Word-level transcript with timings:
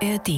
ARD. 0.00 0.28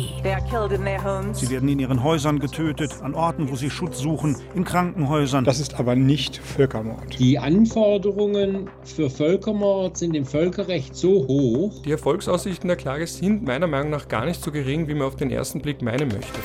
Sie 1.33 1.51
werden 1.51 1.69
in 1.69 1.79
ihren 1.79 2.03
Häusern 2.03 2.39
getötet, 2.39 3.03
an 3.03 3.15
Orten, 3.15 3.51
wo 3.51 3.57
sie 3.57 3.71
Schutz 3.71 3.99
suchen, 3.99 4.37
in 4.55 4.65
Krankenhäusern. 4.65 5.45
Das 5.45 5.61
ist 5.61 5.79
aber 5.79 5.95
nicht 5.95 6.37
Völkermord. 6.37 7.19
Die 7.19 7.39
Anforderungen 7.39 8.71
für 8.85 9.11
Völkermord 9.11 9.97
sind 9.99 10.15
im 10.15 10.25
Völkerrecht 10.25 10.97
so 10.97 11.27
hoch. 11.27 11.83
Die 11.85 11.93
Erfolgsaussichten 11.93 12.69
der 12.69 12.77
Klage 12.77 13.07
sind 13.07 13.45
meiner 13.45 13.67
Meinung 13.67 13.91
nach 13.91 14.09
gar 14.09 14.25
nicht 14.25 14.43
so 14.43 14.51
gering, 14.51 14.89
wie 14.89 14.95
man 14.95 15.07
auf 15.07 15.17
den 15.17 15.31
ersten 15.31 15.61
Blick 15.61 15.83
meinen 15.83 16.09
möchte. 16.09 16.41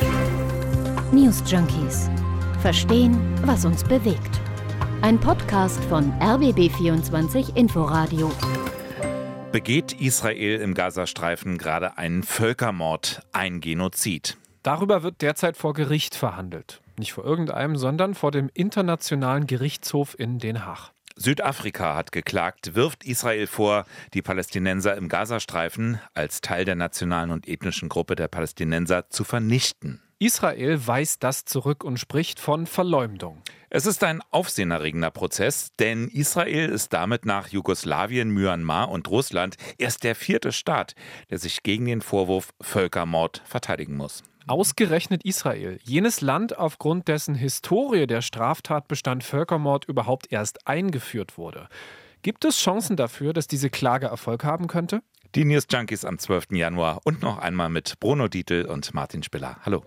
News 1.12 1.42
Junkies. 1.48 2.10
Verstehen, 2.62 3.18
was 3.46 3.64
uns 3.64 3.84
bewegt. 3.84 4.42
Ein 5.02 5.20
Podcast 5.20 5.84
von 5.86 6.12
RBB24 6.20 7.56
Inforadio. 7.56 8.32
Begeht 9.56 9.94
Israel 9.94 10.60
im 10.60 10.74
Gazastreifen 10.74 11.58
gerade 11.58 11.98
einen 11.98 12.24
Völkermord, 12.24 13.22
ein 13.32 13.62
Genozid? 13.62 14.36
Darüber 14.64 15.02
wird 15.02 15.22
derzeit 15.22 15.56
vor 15.56 15.74
Gericht 15.74 16.14
verhandelt. 16.14 16.82
Nicht 17.00 17.14
vor 17.14 17.24
irgendeinem, 17.24 17.78
sondern 17.78 18.16
vor 18.16 18.32
dem 18.32 18.50
Internationalen 18.54 19.48
Gerichtshof 19.48 20.20
in 20.20 20.40
Den 20.40 20.66
Haag. 20.66 20.92
Südafrika 21.16 21.96
hat 21.96 22.12
geklagt, 22.12 22.76
wirft 22.76 23.06
Israel 23.06 23.48
vor, 23.48 23.86
die 24.14 24.22
Palästinenser 24.22 24.98
im 24.98 25.08
Gazastreifen 25.08 26.02
als 26.14 26.42
Teil 26.42 26.66
der 26.66 26.76
nationalen 26.76 27.32
und 27.32 27.48
ethnischen 27.48 27.88
Gruppe 27.88 28.18
der 28.18 28.28
Palästinenser 28.28 29.10
zu 29.10 29.24
vernichten. 29.24 30.02
Israel 30.26 30.88
weist 30.88 31.24
das 31.24 31.46
zurück 31.46 31.84
und 31.84 32.00
spricht 32.00 32.40
von 32.40 32.66
Verleumdung. 32.66 33.44
Es 33.70 33.86
ist 33.86 34.04
ein 34.04 34.24
aufsehenerregender 34.32 35.12
Prozess, 35.12 35.70
denn 35.78 36.08
Israel 36.08 36.70
ist 36.70 36.94
damit 36.94 37.28
nach 37.28 37.50
Jugoslawien, 37.50 38.32
Myanmar 38.32 38.90
und 38.90 39.08
Russland 39.08 39.56
erst 39.78 40.04
der 40.04 40.16
vierte 40.16 40.52
Staat, 40.52 40.96
der 41.30 41.38
sich 41.38 41.62
gegen 41.62 41.86
den 41.86 42.02
Vorwurf 42.02 42.56
Völkermord 42.60 43.44
verteidigen 43.46 43.98
muss. 43.98 44.24
Ausgerechnet 44.48 45.24
Israel, 45.24 45.78
jenes 45.84 46.22
Land, 46.22 46.58
aufgrund 46.58 47.08
dessen 47.08 47.36
Historie 47.36 48.08
der 48.08 48.24
Straftatbestand 48.24 49.24
Völkermord 49.24 49.86
überhaupt 49.86 50.32
erst 50.32 50.68
eingeführt 50.68 51.38
wurde. 51.38 51.70
Gibt 52.24 52.46
es 52.46 52.58
Chancen 52.58 52.96
dafür, 52.96 53.32
dass 53.34 53.48
diese 53.48 53.70
Klage 53.70 54.08
Erfolg 54.08 54.44
haben 54.44 54.66
könnte? 54.66 55.04
Die 55.36 55.44
News 55.44 55.66
Junkies 55.70 56.06
am 56.06 56.18
12. 56.18 56.52
Januar 56.52 57.02
und 57.04 57.22
noch 57.22 57.40
einmal 57.40 57.68
mit 57.68 58.00
Bruno 58.00 58.30
Dietl 58.30 58.68
und 58.70 58.94
Martin 58.94 59.22
Spiller. 59.22 59.58
Hallo. 59.66 59.84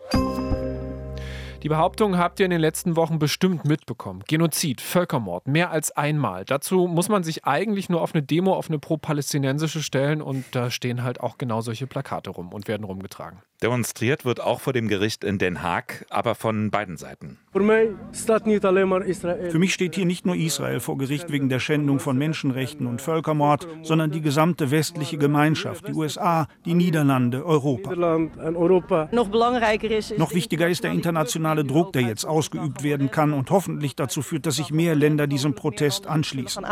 Die 1.63 1.71
Behauptung 1.71 2.19
habt 2.19 2.39
ihr 2.39 2.45
in 2.45 2.51
den 2.51 2.61
letzten 2.61 2.97
Wochen 2.97 3.19
bestimmt 3.19 3.65
mitbekommen. 3.65 4.23
Genozid, 4.29 4.83
Völkermord, 4.83 5.49
mehr 5.49 5.71
als 5.71 5.91
einmal. 5.91 6.45
Dazu 6.45 6.87
muss 6.87 7.09
man 7.09 7.25
sich 7.25 7.47
eigentlich 7.47 7.89
nur 7.89 8.03
auf 8.03 8.15
eine 8.15 8.23
Demo, 8.23 8.53
auf 8.53 8.69
eine 8.69 8.79
pro-palästinensische 8.79 9.83
stellen 9.83 10.21
und 10.21 10.45
da 10.51 10.71
stehen 10.71 11.03
halt 11.03 11.21
auch 11.21 11.39
genau 11.39 11.63
solche 11.63 11.87
Plakate 11.87 12.29
rum 12.29 12.53
und 12.53 12.69
werden 12.69 12.85
rumgetragen. 12.85 13.41
Demonstriert 13.61 14.25
wird 14.25 14.41
auch 14.41 14.61
vor 14.61 14.73
dem 14.73 14.87
Gericht 14.87 15.25
in 15.25 15.39
Den 15.39 15.63
Haag, 15.63 16.07
aber 16.11 16.37
von 16.37 16.71
beiden 16.71 16.97
Seiten. 16.97 17.39
Für 17.53 19.59
mich 19.59 19.75
steht 19.75 19.97
hier 19.97 20.05
nicht 20.05 20.27
nur 20.27 20.37
Israel 20.37 20.79
vor 20.79 20.97
Gericht 20.97 21.33
wegen 21.33 21.49
der 21.49 21.59
Schändung 21.59 21.99
von 21.99 22.17
Menschenrechten 22.17 22.87
und 22.87 23.03
Völkermord, 23.03 23.67
sondern 23.83 24.13
die 24.13 24.21
gesamte 24.21 24.71
westliche 24.71 25.19
Gemeinschaft, 25.19 25.89
die 25.89 25.93
USA, 25.93 26.47
die 26.67 26.75
Niederlande, 26.75 27.45
Europa. 27.45 29.09
Noch 29.11 30.35
wichtiger 30.35 30.69
ist 30.69 30.85
der 30.85 30.93
internationale 30.93 31.65
Druck, 31.65 31.93
der 31.95 32.03
jetzt 32.03 32.27
ausgeübt 32.27 32.85
werden 32.85 33.11
kann 33.11 33.33
und 33.33 33.51
hoffentlich 33.51 33.97
dazu 33.97 34.23
führt, 34.23 34.47
dass 34.47 34.55
sich 34.55 34.71
mehr 34.71 34.95
Länder 34.95 35.27
diesem 35.27 35.55
Protest 35.55 36.07
anschließen. 36.07 36.65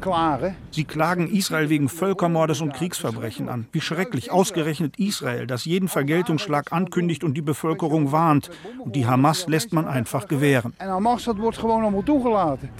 Klagen. 0.00 0.56
Sie 0.72 0.84
klagen 0.84 1.28
Israel 1.28 1.68
wegen 1.68 1.88
Völkermordes 1.88 2.60
und 2.60 2.72
Kriegsverbrechen 2.72 3.48
an. 3.48 3.67
Wie 3.72 3.80
schrecklich 3.80 4.30
ausgerechnet 4.30 4.98
Israel, 4.98 5.46
das 5.46 5.64
jeden 5.64 5.88
Vergeltungsschlag 5.88 6.72
ankündigt 6.72 7.24
und 7.24 7.34
die 7.34 7.42
Bevölkerung 7.42 8.12
warnt. 8.12 8.50
Und 8.78 8.96
die 8.96 9.06
Hamas 9.06 9.46
lässt 9.46 9.72
man 9.72 9.86
einfach 9.86 10.28
gewähren. 10.28 10.74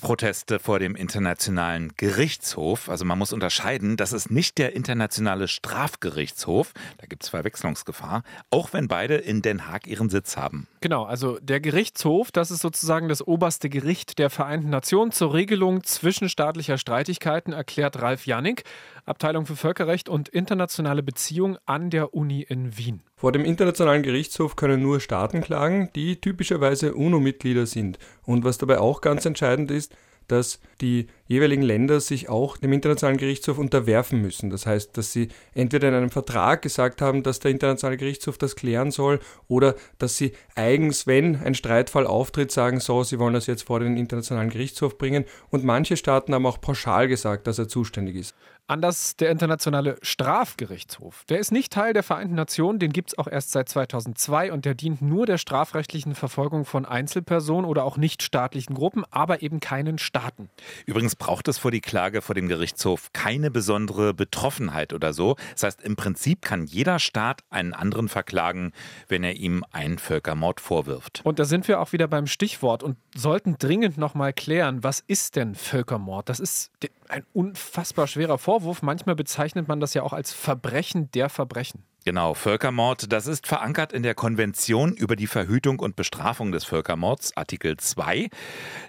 Proteste 0.00 0.59
vor 0.59 0.78
dem 0.78 0.97
Internationalen 0.97 1.93
Gerichtshof. 1.97 2.88
Also 2.88 3.04
man 3.04 3.19
muss 3.19 3.32
unterscheiden, 3.32 3.97
das 3.97 4.12
ist 4.12 4.31
nicht 4.31 4.59
der 4.59 4.75
Internationale 4.75 5.49
Strafgerichtshof. 5.49 6.72
Da 6.99 7.06
gibt 7.06 7.25
es 7.25 7.28
Verwechslungsgefahr, 7.28 8.22
auch 8.50 8.72
wenn 8.72 8.88
beide 8.88 9.16
in 9.16 9.43
Den 9.43 9.69
Haag 9.69 9.87
ihren 9.87 10.09
Sitz 10.09 10.37
haben. 10.37 10.66
Genau, 10.81 11.05
also 11.05 11.39
der 11.41 11.59
Gerichtshof, 11.59 12.31
das 12.31 12.53
ist 12.53 12.62
sozusagen 12.62 13.09
das 13.09 13.27
oberste 13.27 13.69
Gericht 13.69 14.19
der 14.19 14.31
Vereinten 14.31 14.71
Nationen 14.71 15.11
zur 15.11 15.34
Regelung 15.34 15.83
zwischenstaatlicher 15.83 16.78
Streitigkeiten, 16.78 17.53
erklärt 17.53 18.00
Ralf 18.00 18.27
Janik, 18.27 18.62
Abteilung 19.05 19.44
für 19.44 19.56
Völkerrecht 19.56 20.09
und 20.09 20.28
internationale 20.28 21.03
Beziehungen 21.03 21.59
an 21.67 21.91
der 21.91 22.15
Uni 22.15 22.43
in 22.43 22.78
Wien. 22.78 23.03
Vor 23.17 23.33
dem 23.33 23.44
Internationalen 23.44 24.05
Gerichtshof 24.05 24.55
können 24.55 24.81
nur 24.81 25.00
Staaten 25.00 25.41
klagen, 25.41 25.91
die 25.97 26.21
typischerweise 26.21 26.94
UNO-Mitglieder 26.94 27.67
sind. 27.67 27.99
Und 28.25 28.44
was 28.44 28.59
dabei 28.59 28.78
auch 28.78 29.00
ganz 29.00 29.27
entscheidend 29.27 29.72
ist, 29.72 29.93
dass 30.28 30.61
die 30.81 31.09
jeweiligen 31.27 31.62
Länder 31.62 32.00
sich 32.00 32.28
auch 32.28 32.56
dem 32.56 32.72
Internationalen 32.72 33.19
Gerichtshof 33.19 33.59
unterwerfen 33.59 34.22
müssen. 34.22 34.50
Das 34.50 34.66
heißt, 34.66 34.97
dass 34.97 35.12
sie 35.12 35.28
entweder 35.55 35.89
in 35.89 35.94
einem 35.94 36.11
Vertrag 36.11 36.62
gesagt 36.62 37.03
haben, 37.03 37.22
dass 37.22 37.41
der 37.41 37.50
Internationale 37.50 37.97
Gerichtshof 37.97 38.38
das 38.38 38.56
klären 38.56 38.91
soll, 38.91 39.21
oder 39.49 39.75
dass 39.99 40.17
sie 40.17 40.33
eigens, 40.55 41.06
wenn 41.06 41.37
ein 41.37 41.55
Streitfall 41.55 42.06
auftritt, 42.06 42.53
sagen, 42.53 42.81
so, 42.81 43.03
sie 43.03 43.19
wollen 43.19 43.34
das 43.34 43.47
jetzt 43.47 43.65
vor 43.65 43.81
den 43.81 43.97
Internationalen 43.97 44.50
Gerichtshof 44.50 44.99
bringen. 44.99 45.25
Und 45.50 45.65
manche 45.65 45.97
Staaten 45.97 46.34
haben 46.34 46.47
auch 46.47 46.61
pauschal 46.61 47.09
gesagt, 47.09 47.47
dass 47.47 47.59
er 47.59 47.69
zuständig 47.69 48.17
ist. 48.17 48.34
Anders 48.69 49.17
der 49.17 49.31
Internationale 49.31 49.97
Strafgerichtshof. 50.03 51.25
Der 51.31 51.39
ist 51.39 51.53
nicht 51.53 51.73
Teil 51.73 51.95
der 51.95 52.03
Vereinten 52.03 52.34
Nationen, 52.34 52.79
den 52.79 52.93
gibt 52.93 53.09
es 53.09 53.19
auch 53.19 53.27
erst 53.27 53.51
seit 53.51 53.67
2002 53.67 54.53
und 54.53 54.67
der 54.67 54.75
dient 54.75 55.01
nur 55.01 55.25
der 55.25 55.39
strafrechtlichen 55.39 56.15
Verfolgung 56.15 56.67
von 56.67 56.84
Einzelpersonen 56.84 57.65
oder 57.65 57.84
auch 57.84 57.97
nichtstaatlichen 57.97 58.75
Gruppen, 58.75 59.05
aber 59.11 59.41
eben 59.41 59.61
keinen 59.61 59.97
Staaten. 59.97 60.51
Übrigens 60.84 61.17
braucht 61.17 61.49
es 61.49 61.56
vor 61.56 61.71
die 61.71 61.81
Klage 61.81 62.21
vor 62.21 62.34
dem 62.34 62.47
Gerichtshof 62.47 63.11
keine 63.15 63.51
besondere 63.51 64.12
Betroffenheit 64.12 64.93
oder 64.93 65.15
so. 65.15 65.37
Das 65.53 65.62
heißt, 65.62 65.81
im 65.81 65.97
Prinzip 65.97 66.43
kann 66.43 66.67
jeder 66.67 66.99
Staat 66.99 67.45
einen 67.49 67.73
anderen 67.73 68.11
verklagen, 68.11 68.73
wenn 69.09 69.25
er 69.25 69.37
ihm 69.37 69.65
einen 69.73 69.97
Völkermord 69.97 70.61
vorwirft. 70.61 71.23
Und 71.25 71.39
da 71.39 71.47
sind 71.47 71.69
wir 71.69 71.81
auch 71.81 71.93
wieder 71.93 72.06
beim 72.06 72.27
Stichwort 72.27 72.83
und 72.83 72.99
sollten 73.17 73.56
dringend 73.59 73.97
nochmal 73.97 74.35
klären, 74.35 74.85
was 74.85 75.00
ist 75.00 75.37
denn 75.37 75.55
Völkermord? 75.55 76.29
Das 76.29 76.39
ist 76.39 76.71
ein 77.10 77.24
unfassbar 77.32 78.06
schwerer 78.06 78.38
Vorwurf. 78.38 78.82
Manchmal 78.82 79.14
bezeichnet 79.14 79.69
man 79.69 79.80
das 79.80 79.94
ja 79.94 80.02
auch 80.02 80.12
als 80.12 80.32
Verbrechen 80.32 81.10
der 81.12 81.28
Verbrechen. 81.28 81.84
Genau, 82.04 82.32
Völkermord, 82.32 83.12
das 83.12 83.26
ist 83.26 83.46
verankert 83.46 83.92
in 83.92 84.02
der 84.02 84.14
Konvention 84.14 84.94
über 84.94 85.14
die 85.14 85.26
Verhütung 85.26 85.78
und 85.78 85.94
Bestrafung 85.94 86.52
des 86.52 86.64
Völkermords, 86.64 87.36
Artikel 87.36 87.76
2. 87.76 88.28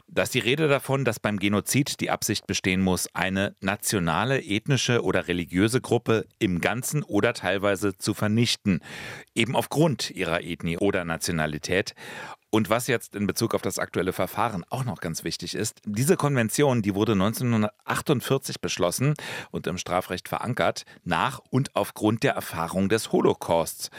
Da 0.07 0.23
ist 0.23 0.33
die 0.33 0.39
Rede 0.39 0.69
davon, 0.69 1.03
dass 1.03 1.19
beim 1.19 1.37
Genozid 1.37 1.99
die 1.99 2.11
Absicht 2.11 2.47
bestehen 2.47 2.81
muss, 2.81 3.13
eine 3.13 3.57
nationale, 3.59 4.41
ethnische 4.41 5.03
oder 5.03 5.27
religiöse 5.27 5.81
Gruppe 5.81 6.27
im 6.39 6.61
Ganzen 6.61 7.03
oder 7.03 7.33
teilweise 7.33 7.97
zu 7.97 8.13
vernichten, 8.13 8.79
eben 9.35 9.55
aufgrund 9.55 10.11
ihrer 10.11 10.41
Ethnie 10.41 10.77
oder 10.77 11.03
Nationalität. 11.03 11.95
Und 12.51 12.69
was 12.69 12.87
jetzt 12.87 13.15
in 13.15 13.27
Bezug 13.27 13.53
auf 13.53 13.61
das 13.61 13.77
aktuelle 13.77 14.11
Verfahren 14.11 14.65
auch 14.69 14.83
noch 14.83 15.01
ganz 15.01 15.23
wichtig 15.23 15.53
ist, 15.53 15.81
diese 15.85 16.17
Konvention, 16.17 16.81
die 16.81 16.95
wurde 16.95 17.11
1948 17.11 18.59
beschlossen 18.59 19.13
und 19.51 19.67
im 19.67 19.77
Strafrecht 19.77 20.27
verankert, 20.27 20.85
nach 21.03 21.39
und 21.51 21.75
aufgrund 21.75 22.23
der 22.23 22.33
Erfahrung 22.33 22.89
des 22.89 23.11
Holocausts. 23.11 23.91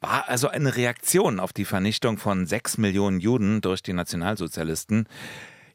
War 0.00 0.28
also 0.28 0.48
eine 0.48 0.76
Reaktion 0.76 1.38
auf 1.38 1.52
die 1.52 1.66
Vernichtung 1.66 2.16
von 2.16 2.46
sechs 2.46 2.78
Millionen 2.78 3.20
Juden 3.20 3.60
durch 3.60 3.82
die 3.82 3.92
Nationalsozialisten. 3.92 5.06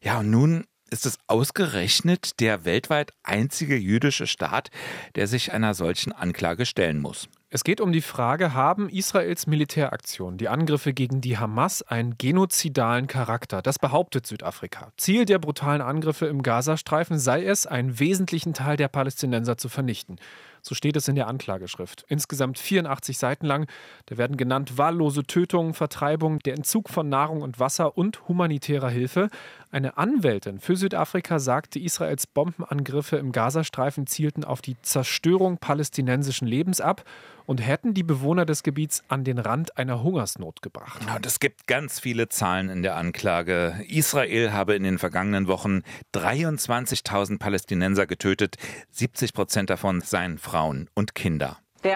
Ja, 0.02 0.18
und 0.18 0.30
nun 0.30 0.64
ist 0.90 1.06
es 1.06 1.18
ausgerechnet 1.28 2.40
der 2.40 2.64
weltweit 2.64 3.12
einzige 3.22 3.76
jüdische 3.76 4.26
Staat, 4.26 4.70
der 5.14 5.28
sich 5.28 5.52
einer 5.52 5.74
solchen 5.74 6.12
Anklage 6.12 6.66
stellen 6.66 7.00
muss. 7.00 7.28
Es 7.50 7.62
geht 7.62 7.80
um 7.80 7.92
die 7.92 8.00
Frage, 8.00 8.52
haben 8.54 8.88
Israels 8.88 9.46
Militäraktionen, 9.46 10.38
die 10.38 10.48
Angriffe 10.48 10.92
gegen 10.92 11.20
die 11.20 11.38
Hamas, 11.38 11.82
einen 11.82 12.18
genozidalen 12.18 13.06
Charakter? 13.06 13.62
Das 13.62 13.78
behauptet 13.78 14.26
Südafrika. 14.26 14.90
Ziel 14.96 15.24
der 15.24 15.38
brutalen 15.38 15.80
Angriffe 15.80 16.26
im 16.26 16.42
Gazastreifen 16.42 17.18
sei 17.18 17.44
es, 17.44 17.66
einen 17.66 18.00
wesentlichen 18.00 18.54
Teil 18.54 18.76
der 18.76 18.88
Palästinenser 18.88 19.56
zu 19.56 19.68
vernichten. 19.68 20.16
So 20.66 20.74
steht 20.74 20.96
es 20.96 21.08
in 21.08 21.14
der 21.14 21.26
Anklageschrift. 21.26 22.06
Insgesamt 22.08 22.58
84 22.58 23.18
Seiten 23.18 23.44
lang. 23.44 23.66
Da 24.06 24.16
werden 24.16 24.38
genannt 24.38 24.78
wahllose 24.78 25.24
Tötungen, 25.24 25.74
Vertreibung, 25.74 26.38
der 26.38 26.54
Entzug 26.54 26.88
von 26.88 27.10
Nahrung 27.10 27.42
und 27.42 27.60
Wasser 27.60 27.98
und 27.98 28.26
humanitärer 28.28 28.88
Hilfe. 28.88 29.28
Eine 29.70 29.98
Anwältin 29.98 30.60
für 30.60 30.76
Südafrika 30.76 31.38
sagte, 31.38 31.78
Israels 31.78 32.26
Bombenangriffe 32.26 33.18
im 33.18 33.30
Gazastreifen 33.30 34.06
zielten 34.06 34.42
auf 34.42 34.62
die 34.62 34.80
Zerstörung 34.80 35.58
palästinensischen 35.58 36.48
Lebens 36.48 36.80
ab 36.80 37.04
und 37.46 37.58
hätten 37.58 37.94
die 37.94 38.02
Bewohner 38.02 38.46
des 38.46 38.62
Gebiets 38.62 39.04
an 39.08 39.24
den 39.24 39.38
Rand 39.38 39.76
einer 39.76 40.02
Hungersnot 40.02 40.62
gebracht. 40.62 41.02
Und 41.14 41.26
es 41.26 41.40
gibt 41.40 41.66
ganz 41.66 42.00
viele 42.00 42.28
Zahlen 42.28 42.68
in 42.68 42.82
der 42.82 42.96
Anklage. 42.96 43.84
Israel 43.88 44.52
habe 44.52 44.74
in 44.74 44.82
den 44.82 44.98
vergangenen 44.98 45.46
Wochen 45.46 45.82
23.000 46.14 47.38
Palästinenser 47.38 48.06
getötet. 48.06 48.56
70 48.90 49.34
Prozent 49.34 49.70
davon 49.70 50.00
seien 50.00 50.38
Frauen. 50.38 50.54
Frauen 50.54 50.88
und 50.94 51.16
Kinder. 51.16 51.58
Sie 51.82 51.90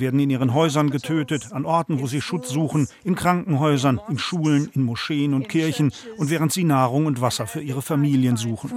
werden 0.00 0.20
in 0.20 0.30
ihren 0.30 0.54
Häusern 0.54 0.90
getötet, 0.90 1.48
an 1.50 1.64
Orten, 1.64 2.00
wo 2.00 2.06
sie 2.06 2.20
Schutz 2.20 2.50
suchen, 2.50 2.86
in 3.02 3.14
Krankenhäusern, 3.14 4.00
in 4.08 4.18
Schulen, 4.18 4.70
in 4.74 4.82
Moscheen 4.82 5.34
und 5.34 5.48
Kirchen 5.48 5.92
und 6.18 6.28
während 6.30 6.52
sie 6.52 6.64
Nahrung 6.64 7.06
und 7.06 7.22
Wasser 7.22 7.46
für 7.46 7.62
ihre 7.62 7.82
Familien 7.82 8.36
suchen. 8.36 8.70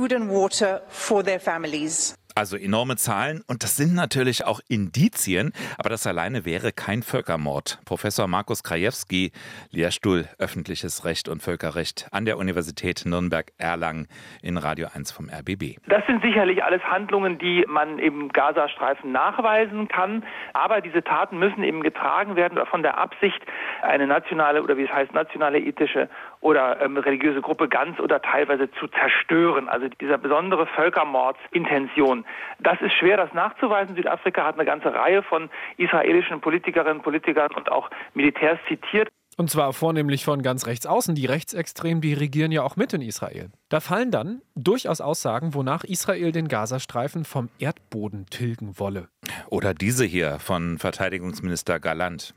Also 2.37 2.55
enorme 2.55 2.97
Zahlen 2.97 3.41
und 3.47 3.63
das 3.63 3.77
sind 3.77 3.95
natürlich 3.95 4.45
auch 4.45 4.59
Indizien, 4.69 5.53
aber 5.79 5.89
das 5.89 6.05
alleine 6.05 6.45
wäre 6.45 6.71
kein 6.71 7.01
Völkermord. 7.01 7.79
Professor 7.83 8.27
Markus 8.27 8.61
Krajewski, 8.61 9.31
Lehrstuhl 9.71 10.25
Öffentliches 10.37 11.03
Recht 11.03 11.29
und 11.29 11.41
Völkerrecht 11.41 12.07
an 12.11 12.25
der 12.25 12.37
Universität 12.37 13.07
Nürnberg-Erlangen 13.07 14.07
in 14.43 14.57
Radio 14.57 14.85
1 14.93 15.11
vom 15.11 15.31
RBB. 15.31 15.79
Das 15.87 16.05
sind 16.05 16.21
sicherlich 16.21 16.63
alles 16.63 16.83
Handlungen, 16.83 17.39
die 17.39 17.65
man 17.67 17.97
im 17.97 18.29
Gazastreifen 18.29 19.11
nachweisen 19.11 19.87
kann, 19.87 20.23
aber 20.53 20.81
diese 20.81 21.03
Taten 21.03 21.39
müssen 21.39 21.63
eben 21.63 21.81
getragen 21.81 22.35
werden 22.35 22.63
von 22.69 22.83
der 22.83 22.99
Absicht, 22.99 23.41
eine 23.81 24.05
nationale 24.05 24.61
oder 24.61 24.77
wie 24.77 24.83
es 24.83 24.93
heißt, 24.93 25.11
nationale 25.11 25.57
ethische 25.57 26.07
oder 26.41 26.81
ähm, 26.81 26.97
religiöse 26.97 27.41
Gruppe 27.41 27.67
ganz 27.67 27.99
oder 27.99 28.21
teilweise 28.21 28.69
zu 28.71 28.87
zerstören. 28.87 29.67
Also 29.69 29.87
dieser 30.01 30.17
besondere 30.17 30.67
Völkermordsintention. 30.67 32.25
Das 32.59 32.79
ist 32.81 32.93
schwer, 32.93 33.17
das 33.17 33.33
nachzuweisen. 33.33 33.95
Südafrika 33.95 34.45
hat 34.45 34.55
eine 34.55 34.65
ganze 34.65 34.93
Reihe 34.93 35.23
von 35.23 35.49
israelischen 35.77 36.41
Politikerinnen, 36.41 37.01
Politikern 37.01 37.51
und 37.55 37.71
auch 37.71 37.89
Militärs 38.13 38.59
zitiert. 38.67 39.09
Und 39.39 39.51
zwar 39.51 39.71
vornehmlich 39.71 40.25
von 40.25 40.41
ganz 40.41 40.65
rechts 40.65 40.87
außen. 40.87 41.13
Die 41.13 41.27
Rechtsextremen, 41.27 42.01
die 42.01 42.15
regieren 42.15 42.51
ja 42.51 42.63
auch 42.63 42.75
mit 42.75 42.91
in 42.93 43.03
Israel. 43.03 43.51
Da 43.69 43.79
fallen 43.79 44.09
dann 44.09 44.41
durchaus 44.55 44.99
Aussagen, 44.99 45.53
wonach 45.53 45.83
Israel 45.83 46.31
den 46.31 46.47
Gazastreifen 46.47 47.23
vom 47.23 47.49
Erdboden 47.59 48.25
tilgen 48.31 48.79
wolle. 48.79 49.09
Oder 49.49 49.75
diese 49.75 50.05
hier 50.05 50.39
von 50.39 50.79
Verteidigungsminister 50.79 51.79
Galant. 51.79 52.33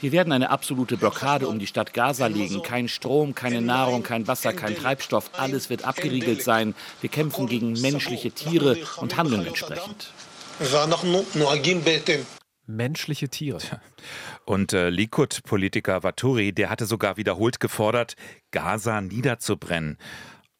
Wir 0.00 0.12
werden 0.12 0.32
eine 0.32 0.50
absolute 0.50 0.96
Blockade 0.96 1.48
um 1.48 1.58
die 1.58 1.66
Stadt 1.66 1.94
Gaza 1.94 2.26
legen. 2.26 2.62
Kein 2.62 2.88
Strom, 2.88 3.34
keine 3.34 3.60
Nahrung, 3.60 4.02
kein 4.02 4.26
Wasser, 4.26 4.52
kein 4.52 4.76
Treibstoff. 4.76 5.30
Alles 5.32 5.70
wird 5.70 5.84
abgeriegelt 5.84 6.42
sein. 6.42 6.74
Wir 7.00 7.10
kämpfen 7.10 7.46
gegen 7.46 7.72
menschliche 7.80 8.30
Tiere 8.30 8.78
und 8.98 9.16
handeln 9.16 9.46
entsprechend. 9.46 10.10
Menschliche 12.66 13.28
Tiere. 13.28 13.60
Und 14.44 14.72
äh, 14.72 14.90
Likud-Politiker 14.90 16.02
Vaturi, 16.02 16.52
der 16.52 16.68
hatte 16.68 16.86
sogar 16.86 17.16
wiederholt 17.16 17.60
gefordert, 17.60 18.16
Gaza 18.50 19.00
niederzubrennen. 19.00 19.98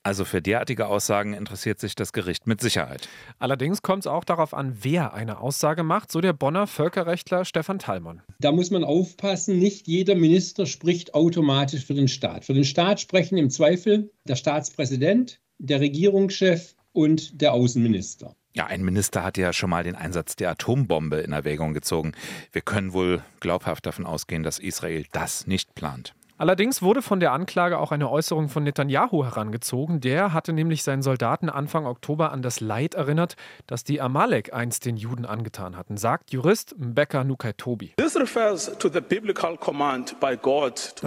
Also 0.06 0.24
für 0.24 0.40
derartige 0.40 0.86
Aussagen 0.86 1.32
interessiert 1.32 1.80
sich 1.80 1.96
das 1.96 2.12
Gericht 2.12 2.46
mit 2.46 2.60
Sicherheit. 2.60 3.08
Allerdings 3.40 3.82
kommt 3.82 4.04
es 4.04 4.06
auch 4.06 4.22
darauf 4.22 4.54
an, 4.54 4.78
wer 4.82 5.14
eine 5.14 5.40
Aussage 5.40 5.82
macht, 5.82 6.12
so 6.12 6.20
der 6.20 6.32
Bonner 6.32 6.68
Völkerrechtler 6.68 7.44
Stefan 7.44 7.80
Thallmann. 7.80 8.22
Da 8.38 8.52
muss 8.52 8.70
man 8.70 8.84
aufpassen, 8.84 9.58
nicht 9.58 9.88
jeder 9.88 10.14
Minister 10.14 10.66
spricht 10.66 11.14
automatisch 11.14 11.84
für 11.84 11.94
den 11.94 12.06
Staat. 12.06 12.44
Für 12.44 12.54
den 12.54 12.62
Staat 12.62 13.00
sprechen 13.00 13.36
im 13.36 13.50
Zweifel 13.50 14.12
der 14.28 14.36
Staatspräsident, 14.36 15.40
der 15.58 15.80
Regierungschef 15.80 16.76
und 16.92 17.40
der 17.40 17.52
Außenminister. 17.52 18.36
Ja, 18.54 18.66
ein 18.66 18.84
Minister 18.84 19.24
hat 19.24 19.36
ja 19.36 19.52
schon 19.52 19.70
mal 19.70 19.82
den 19.82 19.96
Einsatz 19.96 20.36
der 20.36 20.50
Atombombe 20.50 21.16
in 21.16 21.32
Erwägung 21.32 21.74
gezogen. 21.74 22.12
Wir 22.52 22.62
können 22.62 22.92
wohl 22.92 23.24
glaubhaft 23.40 23.84
davon 23.86 24.06
ausgehen, 24.06 24.44
dass 24.44 24.60
Israel 24.60 25.04
das 25.10 25.48
nicht 25.48 25.74
plant. 25.74 26.14
Allerdings 26.38 26.82
wurde 26.82 27.00
von 27.00 27.18
der 27.18 27.32
Anklage 27.32 27.78
auch 27.78 27.92
eine 27.92 28.10
Äußerung 28.10 28.50
von 28.50 28.62
Netanyahu 28.62 29.24
herangezogen. 29.24 30.00
Der 30.00 30.34
hatte 30.34 30.52
nämlich 30.52 30.82
seinen 30.82 31.00
Soldaten 31.00 31.48
Anfang 31.48 31.86
Oktober 31.86 32.30
an 32.30 32.42
das 32.42 32.60
Leid 32.60 32.94
erinnert, 32.94 33.36
das 33.66 33.84
die 33.84 34.02
Amalek 34.02 34.52
einst 34.52 34.84
den 34.84 34.98
Juden 34.98 35.24
angetan 35.24 35.78
hatten, 35.78 35.96
sagt 35.96 36.32
Jurist 36.32 36.78
Mbeka 36.78 37.24
Nukaitobi. 37.24 37.94
Das 37.96 38.14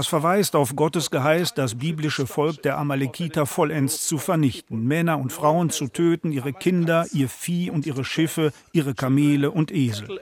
verweist 0.07 0.55
auf 0.55 0.75
Gottes 0.75 1.11
Geheiß, 1.11 1.53
das 1.53 1.75
biblische 1.75 2.25
Volk 2.25 2.63
der 2.63 2.79
Amalekiter 2.79 3.45
vollends 3.45 4.07
zu 4.07 4.17
vernichten, 4.17 4.83
Männer 4.87 5.19
und 5.19 5.31
Frauen 5.31 5.69
zu 5.69 5.89
töten, 5.89 6.31
ihre 6.31 6.53
Kinder, 6.53 7.05
ihr 7.13 7.29
Vieh 7.29 7.69
und 7.69 7.85
ihre 7.85 8.03
Schiffe, 8.03 8.51
ihre 8.71 8.95
Kamele 8.95 9.51
und 9.51 9.71
Esel. 9.71 10.19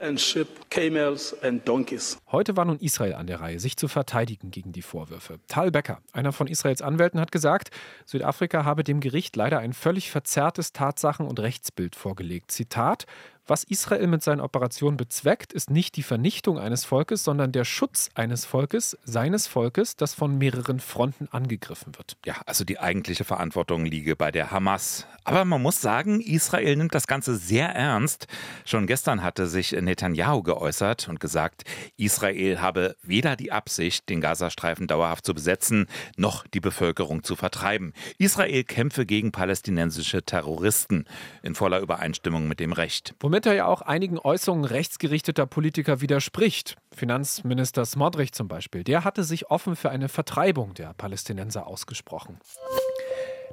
Heute 2.30 2.56
war 2.58 2.64
nun 2.66 2.78
Israel 2.78 3.14
an 3.14 3.26
der 3.26 3.40
Reihe, 3.40 3.58
sich 3.58 3.78
zu 3.78 3.88
verteidigen 3.88 4.50
gegen 4.50 4.72
die 4.72 4.82
Vorwürfe. 4.82 4.97
Vorwürfe. 4.98 5.38
Tal 5.46 5.70
Becker, 5.70 6.00
einer 6.12 6.32
von 6.32 6.48
Israels 6.48 6.82
Anwälten, 6.82 7.20
hat 7.20 7.30
gesagt, 7.30 7.70
Südafrika 8.04 8.64
habe 8.64 8.82
dem 8.82 8.98
Gericht 8.98 9.36
leider 9.36 9.60
ein 9.60 9.72
völlig 9.72 10.10
verzerrtes 10.10 10.72
Tatsachen- 10.72 11.26
und 11.28 11.38
Rechtsbild 11.38 11.94
vorgelegt. 11.94 12.50
Zitat: 12.50 13.06
was 13.48 13.64
Israel 13.64 14.06
mit 14.06 14.22
seinen 14.22 14.40
Operationen 14.40 14.96
bezweckt, 14.96 15.52
ist 15.52 15.70
nicht 15.70 15.96
die 15.96 16.02
Vernichtung 16.02 16.58
eines 16.58 16.84
Volkes, 16.84 17.24
sondern 17.24 17.52
der 17.52 17.64
Schutz 17.64 18.10
eines 18.14 18.44
Volkes, 18.44 18.98
seines 19.04 19.46
Volkes, 19.46 19.96
das 19.96 20.14
von 20.14 20.36
mehreren 20.38 20.80
Fronten 20.80 21.28
angegriffen 21.30 21.96
wird. 21.96 22.16
Ja, 22.26 22.36
also 22.46 22.64
die 22.64 22.78
eigentliche 22.78 23.24
Verantwortung 23.24 23.84
liege 23.84 24.16
bei 24.16 24.30
der 24.30 24.50
Hamas. 24.50 25.06
Aber 25.24 25.44
man 25.44 25.62
muss 25.62 25.80
sagen, 25.80 26.20
Israel 26.20 26.76
nimmt 26.76 26.94
das 26.94 27.06
Ganze 27.06 27.36
sehr 27.36 27.68
ernst. 27.68 28.26
Schon 28.64 28.86
gestern 28.86 29.22
hatte 29.22 29.46
sich 29.46 29.72
Netanyahu 29.72 30.42
geäußert 30.42 31.08
und 31.08 31.20
gesagt, 31.20 31.64
Israel 31.96 32.60
habe 32.60 32.96
weder 33.02 33.36
die 33.36 33.52
Absicht, 33.52 34.08
den 34.08 34.20
Gazastreifen 34.20 34.86
dauerhaft 34.86 35.26
zu 35.26 35.34
besetzen, 35.34 35.86
noch 36.16 36.46
die 36.46 36.60
Bevölkerung 36.60 37.24
zu 37.24 37.36
vertreiben. 37.36 37.92
Israel 38.18 38.64
kämpfe 38.64 39.06
gegen 39.06 39.32
palästinensische 39.32 40.22
Terroristen 40.22 41.04
in 41.42 41.54
voller 41.54 41.80
Übereinstimmung 41.80 42.48
mit 42.48 42.60
dem 42.60 42.72
Recht. 42.72 43.14
Womit 43.20 43.37
womit 43.38 43.46
er 43.46 43.54
ja 43.54 43.66
auch 43.66 43.82
einigen 43.82 44.18
Äußerungen 44.18 44.64
rechtsgerichteter 44.64 45.46
Politiker 45.46 46.00
widerspricht. 46.00 46.74
Finanzminister 46.92 47.84
Smodrich 47.84 48.32
zum 48.32 48.48
Beispiel, 48.48 48.82
der 48.82 49.04
hatte 49.04 49.22
sich 49.22 49.48
offen 49.48 49.76
für 49.76 49.90
eine 49.90 50.08
Vertreibung 50.08 50.74
der 50.74 50.92
Palästinenser 50.94 51.68
ausgesprochen. 51.68 52.40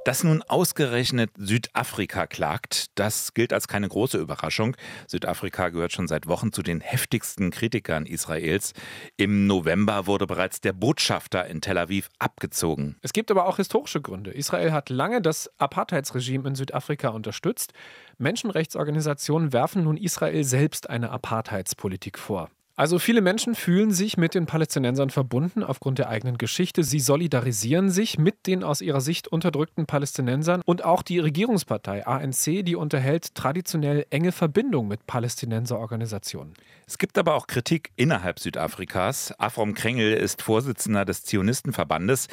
Dass 0.06 0.22
nun 0.22 0.40
ausgerechnet 0.42 1.30
Südafrika 1.36 2.28
klagt, 2.28 2.96
das 2.96 3.34
gilt 3.34 3.52
als 3.52 3.66
keine 3.66 3.88
große 3.88 4.18
Überraschung. 4.18 4.76
Südafrika 5.08 5.70
gehört 5.70 5.90
schon 5.90 6.06
seit 6.06 6.28
Wochen 6.28 6.52
zu 6.52 6.62
den 6.62 6.80
heftigsten 6.80 7.50
Kritikern 7.50 8.06
Israels. 8.06 8.72
Im 9.16 9.48
November 9.48 10.06
wurde 10.06 10.28
bereits 10.28 10.60
der 10.60 10.74
Botschafter 10.74 11.46
in 11.46 11.60
Tel 11.60 11.76
Aviv 11.76 12.08
abgezogen. 12.20 12.94
Es 13.02 13.12
gibt 13.12 13.32
aber 13.32 13.46
auch 13.48 13.56
historische 13.56 14.00
Gründe. 14.00 14.30
Israel 14.30 14.70
hat 14.70 14.90
lange 14.90 15.20
das 15.20 15.50
Apartheidsregime 15.58 16.50
in 16.50 16.54
Südafrika 16.54 17.08
unterstützt. 17.08 17.72
Menschenrechtsorganisationen 18.16 19.52
werfen 19.52 19.82
nun 19.82 19.96
Israel 19.96 20.44
selbst 20.44 20.88
eine 20.88 21.10
Apartheidspolitik 21.10 22.16
vor. 22.16 22.48
Also 22.78 22.98
viele 22.98 23.22
Menschen 23.22 23.54
fühlen 23.54 23.90
sich 23.90 24.18
mit 24.18 24.34
den 24.34 24.44
Palästinensern 24.44 25.08
verbunden 25.08 25.64
aufgrund 25.64 25.98
der 25.98 26.10
eigenen 26.10 26.36
Geschichte. 26.36 26.84
Sie 26.84 27.00
solidarisieren 27.00 27.88
sich 27.88 28.18
mit 28.18 28.46
den 28.46 28.62
aus 28.62 28.82
ihrer 28.82 29.00
Sicht 29.00 29.28
unterdrückten 29.28 29.86
Palästinensern 29.86 30.60
und 30.66 30.84
auch 30.84 31.02
die 31.02 31.18
Regierungspartei 31.18 32.06
ANC, 32.06 32.62
die 32.66 32.76
unterhält 32.76 33.34
traditionell 33.34 34.04
enge 34.10 34.30
Verbindungen 34.30 34.88
mit 34.88 35.06
Palästinenserorganisationen. 35.06 36.52
Es 36.86 36.98
gibt 36.98 37.16
aber 37.16 37.34
auch 37.34 37.46
Kritik 37.46 37.92
innerhalb 37.96 38.38
Südafrikas. 38.38 39.32
Afrom 39.40 39.72
Krengel 39.72 40.12
ist 40.12 40.42
Vorsitzender 40.42 41.06
des 41.06 41.24
Zionistenverbandes. 41.24 42.28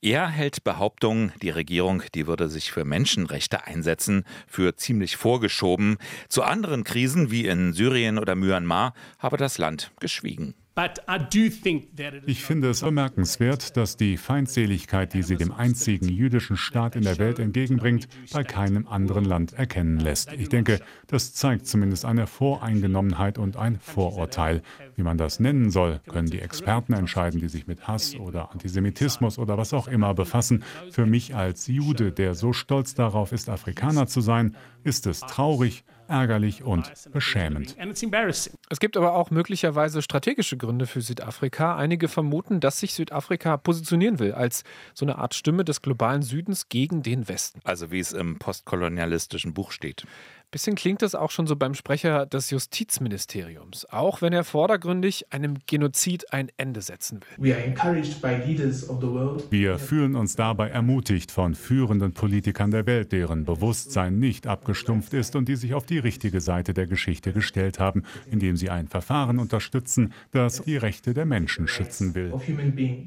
Er 0.00 0.28
hält 0.28 0.62
Behauptungen, 0.62 1.32
die 1.42 1.50
Regierung, 1.50 2.04
die 2.14 2.28
würde 2.28 2.48
sich 2.48 2.70
für 2.70 2.84
Menschenrechte 2.84 3.64
einsetzen, 3.66 4.24
für 4.46 4.76
ziemlich 4.76 5.16
vorgeschoben. 5.16 5.98
Zu 6.28 6.44
anderen 6.44 6.84
Krisen 6.84 7.32
wie 7.32 7.46
in 7.46 7.72
Syrien 7.72 8.18
oder 8.18 8.36
Myanmar 8.36 8.94
habe 9.18 9.36
das 9.38 9.58
Land 9.58 9.90
geschwiegen. 9.98 10.54
Ich 12.26 12.44
finde 12.44 12.70
es 12.70 12.82
bemerkenswert, 12.82 13.76
dass 13.76 13.96
die 13.96 14.16
Feindseligkeit, 14.16 15.12
die 15.12 15.24
sie 15.24 15.34
dem 15.34 15.50
einzigen 15.50 16.08
jüdischen 16.08 16.56
Staat 16.56 16.94
in 16.94 17.02
der 17.02 17.18
Welt 17.18 17.40
entgegenbringt, 17.40 18.06
bei 18.32 18.44
keinem 18.44 18.86
anderen 18.86 19.24
Land 19.24 19.54
erkennen 19.54 19.98
lässt. 19.98 20.32
Ich 20.34 20.48
denke, 20.48 20.78
das 21.08 21.34
zeigt 21.34 21.66
zumindest 21.66 22.04
eine 22.04 22.28
Voreingenommenheit 22.28 23.38
und 23.38 23.56
ein 23.56 23.80
Vorurteil. 23.80 24.62
Wie 24.94 25.02
man 25.02 25.18
das 25.18 25.40
nennen 25.40 25.70
soll, 25.70 26.00
können 26.06 26.30
die 26.30 26.40
Experten 26.40 26.92
entscheiden, 26.92 27.40
die 27.40 27.48
sich 27.48 27.66
mit 27.66 27.88
Hass 27.88 28.14
oder 28.14 28.52
Antisemitismus 28.52 29.38
oder 29.38 29.58
was 29.58 29.74
auch 29.74 29.88
immer 29.88 30.14
befassen. 30.14 30.62
Für 30.92 31.06
mich 31.06 31.34
als 31.34 31.66
Jude, 31.66 32.12
der 32.12 32.36
so 32.36 32.52
stolz 32.52 32.94
darauf 32.94 33.32
ist, 33.32 33.48
Afrikaner 33.48 34.06
zu 34.06 34.20
sein, 34.20 34.54
ist 34.84 35.08
es 35.08 35.20
traurig, 35.20 35.84
ärgerlich 36.08 36.62
und 36.62 36.90
beschämend. 37.12 37.76
Es 38.68 38.80
gibt 38.80 38.96
aber 38.96 39.14
auch 39.14 39.30
möglicherweise 39.30 40.02
strategische 40.02 40.56
Gründe 40.56 40.86
für 40.86 41.00
Südafrika. 41.00 41.76
Einige 41.76 42.08
vermuten, 42.08 42.60
dass 42.60 42.80
sich 42.80 42.94
Südafrika 42.94 43.56
positionieren 43.56 44.18
will 44.18 44.32
als 44.32 44.64
so 44.94 45.04
eine 45.04 45.18
Art 45.18 45.34
Stimme 45.34 45.64
des 45.64 45.82
globalen 45.82 46.22
Südens 46.22 46.68
gegen 46.68 47.02
den 47.02 47.28
Westen. 47.28 47.60
Also 47.64 47.90
wie 47.90 48.00
es 48.00 48.12
im 48.12 48.38
postkolonialistischen 48.38 49.54
Buch 49.54 49.72
steht. 49.72 50.04
Bisschen 50.50 50.76
klingt 50.76 51.02
das 51.02 51.14
auch 51.14 51.30
schon 51.30 51.46
so 51.46 51.56
beim 51.56 51.74
Sprecher 51.74 52.24
des 52.24 52.48
Justizministeriums, 52.48 53.84
auch 53.90 54.22
wenn 54.22 54.32
er 54.32 54.44
vordergründig 54.44 55.26
einem 55.30 55.58
Genozid 55.66 56.32
ein 56.32 56.48
Ende 56.56 56.80
setzen 56.80 57.20
will. 57.20 57.54
Wir 59.50 59.78
fühlen 59.78 60.16
uns 60.16 60.36
dabei 60.36 60.68
ermutigt 60.70 61.30
von 61.30 61.54
führenden 61.54 62.14
Politikern 62.14 62.70
der 62.70 62.86
Welt, 62.86 63.12
deren 63.12 63.44
Bewusstsein 63.44 64.18
nicht 64.18 64.46
abgestumpft 64.46 65.12
ist 65.12 65.36
und 65.36 65.48
die 65.48 65.56
sich 65.56 65.74
auf 65.74 65.84
die 65.84 65.98
richtige 65.98 66.40
Seite 66.40 66.72
der 66.72 66.86
Geschichte 66.86 67.34
gestellt 67.34 67.78
haben, 67.78 68.04
indem 68.30 68.56
sie 68.56 68.70
ein 68.70 68.88
Verfahren 68.88 69.38
unterstützen, 69.38 70.14
das 70.30 70.62
die 70.62 70.78
Rechte 70.78 71.12
der 71.12 71.26
Menschen 71.26 71.68
schützen 71.68 72.14
will. 72.14 72.32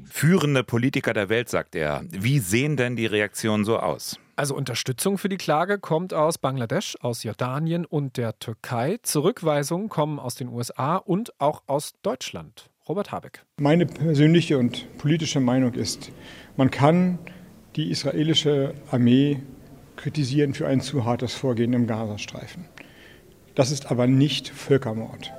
Führende 0.04 0.62
Politiker 0.62 1.12
der 1.12 1.28
Welt, 1.28 1.48
sagt 1.48 1.74
er. 1.74 2.04
Wie 2.08 2.38
sehen 2.38 2.76
denn 2.76 2.94
die 2.94 3.06
Reaktionen 3.06 3.64
so 3.64 3.80
aus? 3.80 4.20
Also 4.34 4.56
Unterstützung 4.56 5.18
für 5.18 5.28
die 5.28 5.36
Klage 5.36 5.78
kommt 5.78 6.14
aus 6.14 6.38
Bangladesch, 6.38 6.96
aus 7.00 7.22
Jordanien 7.22 7.84
und 7.84 8.16
der 8.16 8.38
Türkei. 8.38 8.98
Zurückweisungen 9.02 9.88
kommen 9.88 10.18
aus 10.18 10.34
den 10.34 10.48
USA 10.48 10.96
und 10.96 11.38
auch 11.38 11.62
aus 11.66 11.92
Deutschland. 12.02 12.70
Robert 12.88 13.12
Habeck. 13.12 13.44
Meine 13.60 13.86
persönliche 13.86 14.58
und 14.58 14.98
politische 14.98 15.40
Meinung 15.40 15.74
ist, 15.74 16.10
man 16.56 16.70
kann 16.70 17.18
die 17.76 17.90
israelische 17.90 18.74
Armee 18.90 19.42
kritisieren 19.96 20.54
für 20.54 20.66
ein 20.66 20.80
zu 20.80 21.04
hartes 21.04 21.34
Vorgehen 21.34 21.72
im 21.74 21.86
Gazastreifen. 21.86 22.64
Das 23.54 23.70
ist 23.70 23.90
aber 23.90 24.06
nicht 24.06 24.48
Völkermord. 24.48 25.30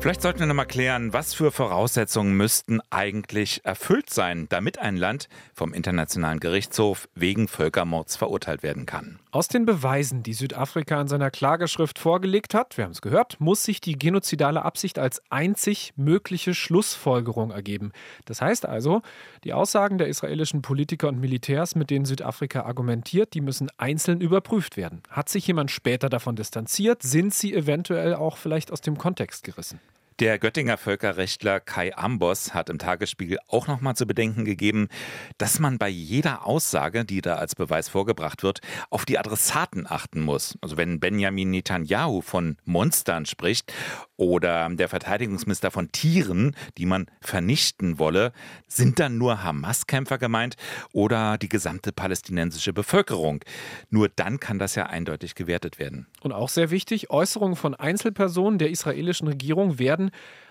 Vielleicht 0.00 0.22
sollten 0.22 0.38
wir 0.38 0.46
noch 0.46 0.54
mal 0.54 0.64
klären, 0.64 1.12
was 1.12 1.34
für 1.34 1.50
Voraussetzungen 1.50 2.36
müssten 2.36 2.80
eigentlich 2.88 3.64
erfüllt 3.64 4.10
sein, 4.10 4.46
damit 4.48 4.78
ein 4.78 4.96
Land 4.96 5.28
vom 5.54 5.74
Internationalen 5.74 6.38
Gerichtshof 6.38 7.08
wegen 7.16 7.48
Völkermords 7.48 8.14
verurteilt 8.14 8.62
werden 8.62 8.86
kann. 8.86 9.18
Aus 9.30 9.46
den 9.46 9.66
Beweisen, 9.66 10.22
die 10.22 10.32
Südafrika 10.32 10.98
in 10.98 11.06
seiner 11.06 11.30
Klageschrift 11.30 11.98
vorgelegt 11.98 12.54
hat, 12.54 12.78
wir 12.78 12.84
haben 12.84 12.92
es 12.92 13.02
gehört, 13.02 13.38
muss 13.40 13.62
sich 13.62 13.82
die 13.82 13.98
genozidale 13.98 14.64
Absicht 14.64 14.98
als 14.98 15.20
einzig 15.28 15.92
mögliche 15.96 16.54
Schlussfolgerung 16.54 17.50
ergeben. 17.50 17.92
Das 18.24 18.40
heißt 18.40 18.64
also, 18.64 19.02
die 19.44 19.52
Aussagen 19.52 19.98
der 19.98 20.08
israelischen 20.08 20.62
Politiker 20.62 21.08
und 21.08 21.20
Militärs, 21.20 21.74
mit 21.74 21.90
denen 21.90 22.06
Südafrika 22.06 22.62
argumentiert, 22.62 23.34
die 23.34 23.42
müssen 23.42 23.68
einzeln 23.76 24.22
überprüft 24.22 24.78
werden. 24.78 25.02
Hat 25.10 25.28
sich 25.28 25.46
jemand 25.46 25.70
später 25.70 26.08
davon 26.08 26.34
distanziert? 26.34 27.02
Sind 27.02 27.34
sie 27.34 27.52
eventuell 27.52 28.14
auch 28.14 28.38
vielleicht 28.38 28.72
aus 28.72 28.80
dem 28.80 28.96
Kontext 28.96 29.44
gerissen? 29.44 29.78
Der 30.20 30.40
Göttinger 30.40 30.78
Völkerrechtler 30.78 31.60
Kai 31.60 31.96
Ambos 31.96 32.52
hat 32.52 32.70
im 32.70 32.78
Tagesspiegel 32.78 33.38
auch 33.46 33.68
noch 33.68 33.80
mal 33.80 33.94
zu 33.94 34.04
bedenken 34.04 34.44
gegeben, 34.44 34.88
dass 35.36 35.60
man 35.60 35.78
bei 35.78 35.88
jeder 35.88 36.44
Aussage, 36.44 37.04
die 37.04 37.20
da 37.20 37.36
als 37.36 37.54
Beweis 37.54 37.88
vorgebracht 37.88 38.42
wird, 38.42 38.58
auf 38.90 39.04
die 39.04 39.16
Adressaten 39.16 39.86
achten 39.88 40.20
muss. 40.20 40.58
Also 40.60 40.76
wenn 40.76 40.98
Benjamin 40.98 41.52
Netanyahu 41.52 42.20
von 42.20 42.56
Monstern 42.64 43.26
spricht 43.26 43.72
oder 44.16 44.68
der 44.70 44.88
Verteidigungsminister 44.88 45.70
von 45.70 45.92
Tieren, 45.92 46.56
die 46.78 46.86
man 46.86 47.06
vernichten 47.20 48.00
wolle, 48.00 48.32
sind 48.66 48.98
dann 48.98 49.18
nur 49.18 49.44
Hamas-Kämpfer 49.44 50.18
gemeint 50.18 50.56
oder 50.92 51.38
die 51.38 51.48
gesamte 51.48 51.92
palästinensische 51.92 52.72
Bevölkerung. 52.72 53.44
Nur 53.90 54.08
dann 54.08 54.40
kann 54.40 54.58
das 54.58 54.74
ja 54.74 54.86
eindeutig 54.86 55.36
gewertet 55.36 55.78
werden. 55.78 56.08
Und 56.22 56.32
auch 56.32 56.48
sehr 56.48 56.72
wichtig, 56.72 57.10
Äußerungen 57.10 57.54
von 57.54 57.76
Einzelpersonen 57.76 58.58
der 58.58 58.70
israelischen 58.70 59.28
Regierung 59.28 59.78
werden 59.78 60.07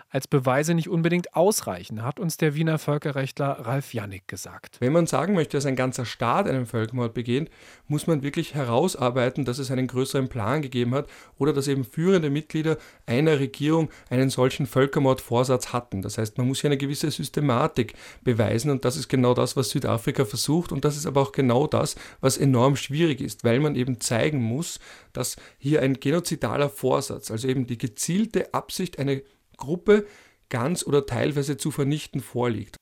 als 0.09 0.27
Beweise 0.27 0.73
nicht 0.73 0.87
unbedingt 0.87 1.35
ausreichen, 1.35 2.03
hat 2.03 2.19
uns 2.19 2.37
der 2.37 2.55
Wiener 2.55 2.79
Völkerrechtler 2.79 3.65
Ralf 3.65 3.93
Jannik 3.93 4.27
gesagt. 4.27 4.77
Wenn 4.79 4.93
man 4.93 5.05
sagen 5.05 5.33
möchte, 5.33 5.57
dass 5.57 5.65
ein 5.65 5.75
ganzer 5.75 6.05
Staat 6.05 6.47
einen 6.47 6.65
Völkermord 6.65 7.13
begeht, 7.13 7.49
muss 7.87 8.07
man 8.07 8.23
wirklich 8.23 8.53
herausarbeiten, 8.53 9.43
dass 9.43 9.59
es 9.59 9.69
einen 9.69 9.87
größeren 9.87 10.29
Plan 10.29 10.61
gegeben 10.61 10.95
hat 10.95 11.07
oder 11.37 11.51
dass 11.51 11.67
eben 11.67 11.83
führende 11.83 12.29
Mitglieder 12.29 12.77
einer 13.05 13.39
Regierung 13.39 13.89
einen 14.09 14.29
solchen 14.29 14.65
Völkermordvorsatz 14.65 15.73
hatten. 15.73 16.01
Das 16.01 16.17
heißt, 16.17 16.37
man 16.37 16.47
muss 16.47 16.61
hier 16.61 16.69
eine 16.69 16.77
gewisse 16.77 17.11
Systematik 17.11 17.93
beweisen 18.23 18.71
und 18.71 18.85
das 18.85 18.95
ist 18.95 19.09
genau 19.09 19.33
das, 19.33 19.57
was 19.57 19.69
Südafrika 19.71 20.23
versucht 20.23 20.71
und 20.71 20.85
das 20.85 20.95
ist 20.95 21.05
aber 21.05 21.21
auch 21.21 21.33
genau 21.33 21.67
das, 21.67 21.95
was 22.21 22.37
enorm 22.37 22.77
schwierig 22.77 23.19
ist, 23.19 23.43
weil 23.43 23.59
man 23.59 23.75
eben 23.75 23.99
zeigen 23.99 24.41
muss, 24.41 24.79
dass 25.11 25.35
hier 25.57 25.81
ein 25.81 25.99
genozidaler 25.99 26.69
Vorsatz, 26.69 27.29
also 27.29 27.47
eben 27.47 27.67
die 27.67 27.77
gezielte 27.77 28.53
Absicht, 28.53 28.99
eine 28.99 29.21
Gruppe 29.57 30.05
ganz 30.49 30.85
oder 30.85 31.05
teilweise 31.05 31.57
zu 31.57 31.71
vernichten 31.71 32.21
vorliegt. 32.21 32.77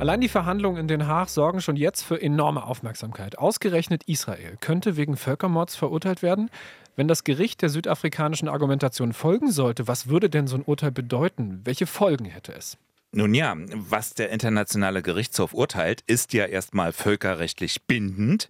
Allein 0.00 0.22
die 0.22 0.28
Verhandlungen 0.28 0.78
in 0.78 0.88
Den 0.88 1.06
Haag 1.06 1.28
sorgen 1.28 1.60
schon 1.60 1.76
jetzt 1.76 2.02
für 2.02 2.22
enorme 2.22 2.64
Aufmerksamkeit. 2.64 3.36
Ausgerechnet 3.36 4.04
Israel 4.04 4.56
könnte 4.58 4.96
wegen 4.96 5.18
Völkermords 5.18 5.76
verurteilt 5.76 6.22
werden. 6.22 6.48
Wenn 6.96 7.06
das 7.06 7.22
Gericht 7.22 7.60
der 7.60 7.68
südafrikanischen 7.68 8.48
Argumentation 8.48 9.12
folgen 9.12 9.50
sollte, 9.50 9.88
was 9.88 10.08
würde 10.08 10.30
denn 10.30 10.46
so 10.46 10.56
ein 10.56 10.62
Urteil 10.62 10.90
bedeuten? 10.90 11.60
Welche 11.64 11.86
Folgen 11.86 12.24
hätte 12.24 12.54
es? 12.54 12.78
Nun 13.12 13.34
ja, 13.34 13.54
was 13.74 14.14
der 14.14 14.30
Internationale 14.30 15.02
Gerichtshof 15.02 15.52
urteilt, 15.52 16.02
ist 16.06 16.32
ja 16.32 16.46
erstmal 16.46 16.92
völkerrechtlich 16.92 17.82
bindend. 17.82 18.48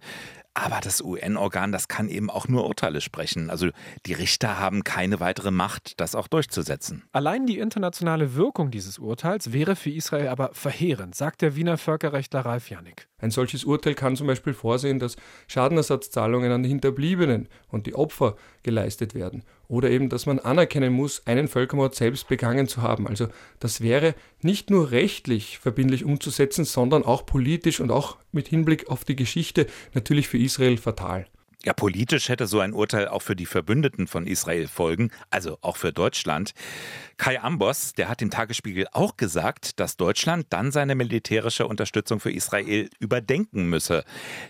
Aber 0.53 0.79
das 0.81 1.01
UN-Organ, 1.01 1.71
das 1.71 1.87
kann 1.87 2.09
eben 2.09 2.29
auch 2.29 2.47
nur 2.47 2.65
Urteile 2.67 2.99
sprechen. 2.99 3.49
Also 3.49 3.69
die 4.05 4.13
Richter 4.13 4.59
haben 4.59 4.83
keine 4.83 5.19
weitere 5.19 5.51
Macht, 5.51 5.99
das 5.99 6.13
auch 6.13 6.27
durchzusetzen. 6.27 7.03
Allein 7.13 7.45
die 7.45 7.59
internationale 7.59 8.35
Wirkung 8.35 8.69
dieses 8.69 8.99
Urteils 8.99 9.53
wäre 9.53 9.75
für 9.75 9.91
Israel 9.91 10.27
aber 10.27 10.49
verheerend, 10.53 11.15
sagt 11.15 11.41
der 11.41 11.55
Wiener 11.55 11.77
Völkerrechtler 11.77 12.41
Ralf 12.41 12.69
Janik. 12.69 13.07
Ein 13.21 13.31
solches 13.31 13.63
Urteil 13.63 13.93
kann 13.93 14.15
zum 14.15 14.27
Beispiel 14.27 14.53
vorsehen, 14.53 14.99
dass 14.99 15.15
Schadenersatzzahlungen 15.47 16.51
an 16.51 16.63
die 16.63 16.69
Hinterbliebenen 16.69 17.47
und 17.69 17.85
die 17.85 17.95
Opfer 17.95 18.35
geleistet 18.63 19.15
werden. 19.15 19.43
Oder 19.67 19.89
eben, 19.89 20.09
dass 20.09 20.25
man 20.25 20.39
anerkennen 20.39 20.91
muss, 20.91 21.25
einen 21.25 21.47
Völkermord 21.47 21.95
selbst 21.95 22.27
begangen 22.27 22.67
zu 22.67 22.81
haben. 22.81 23.07
Also 23.07 23.27
das 23.59 23.81
wäre 23.81 24.15
nicht 24.41 24.69
nur 24.69 24.91
rechtlich 24.91 25.59
verbindlich 25.59 26.03
umzusetzen, 26.03 26.65
sondern 26.65 27.05
auch 27.05 27.25
politisch 27.25 27.79
und 27.79 27.91
auch 27.91 28.17
mit 28.31 28.49
Hinblick 28.49 28.89
auf 28.89 29.05
die 29.05 29.15
Geschichte 29.15 29.67
natürlich 29.93 30.27
für 30.27 30.37
Israel 30.37 30.77
fatal. 30.77 31.27
Ja, 31.63 31.73
politisch 31.73 32.29
hätte 32.29 32.47
so 32.47 32.59
ein 32.59 32.73
Urteil 32.73 33.07
auch 33.07 33.21
für 33.21 33.35
die 33.35 33.45
Verbündeten 33.45 34.07
von 34.07 34.25
Israel 34.25 34.67
Folgen, 34.67 35.11
also 35.29 35.59
auch 35.61 35.77
für 35.77 35.93
Deutschland. 35.93 36.55
Kai 37.17 37.39
Ambos, 37.39 37.93
der 37.93 38.09
hat 38.09 38.19
dem 38.19 38.31
Tagesspiegel 38.31 38.87
auch 38.93 39.15
gesagt, 39.15 39.79
dass 39.79 39.95
Deutschland 39.95 40.47
dann 40.49 40.71
seine 40.71 40.95
militärische 40.95 41.67
Unterstützung 41.67 42.19
für 42.19 42.31
Israel 42.31 42.89
überdenken 42.99 43.69
müsse. 43.69 44.05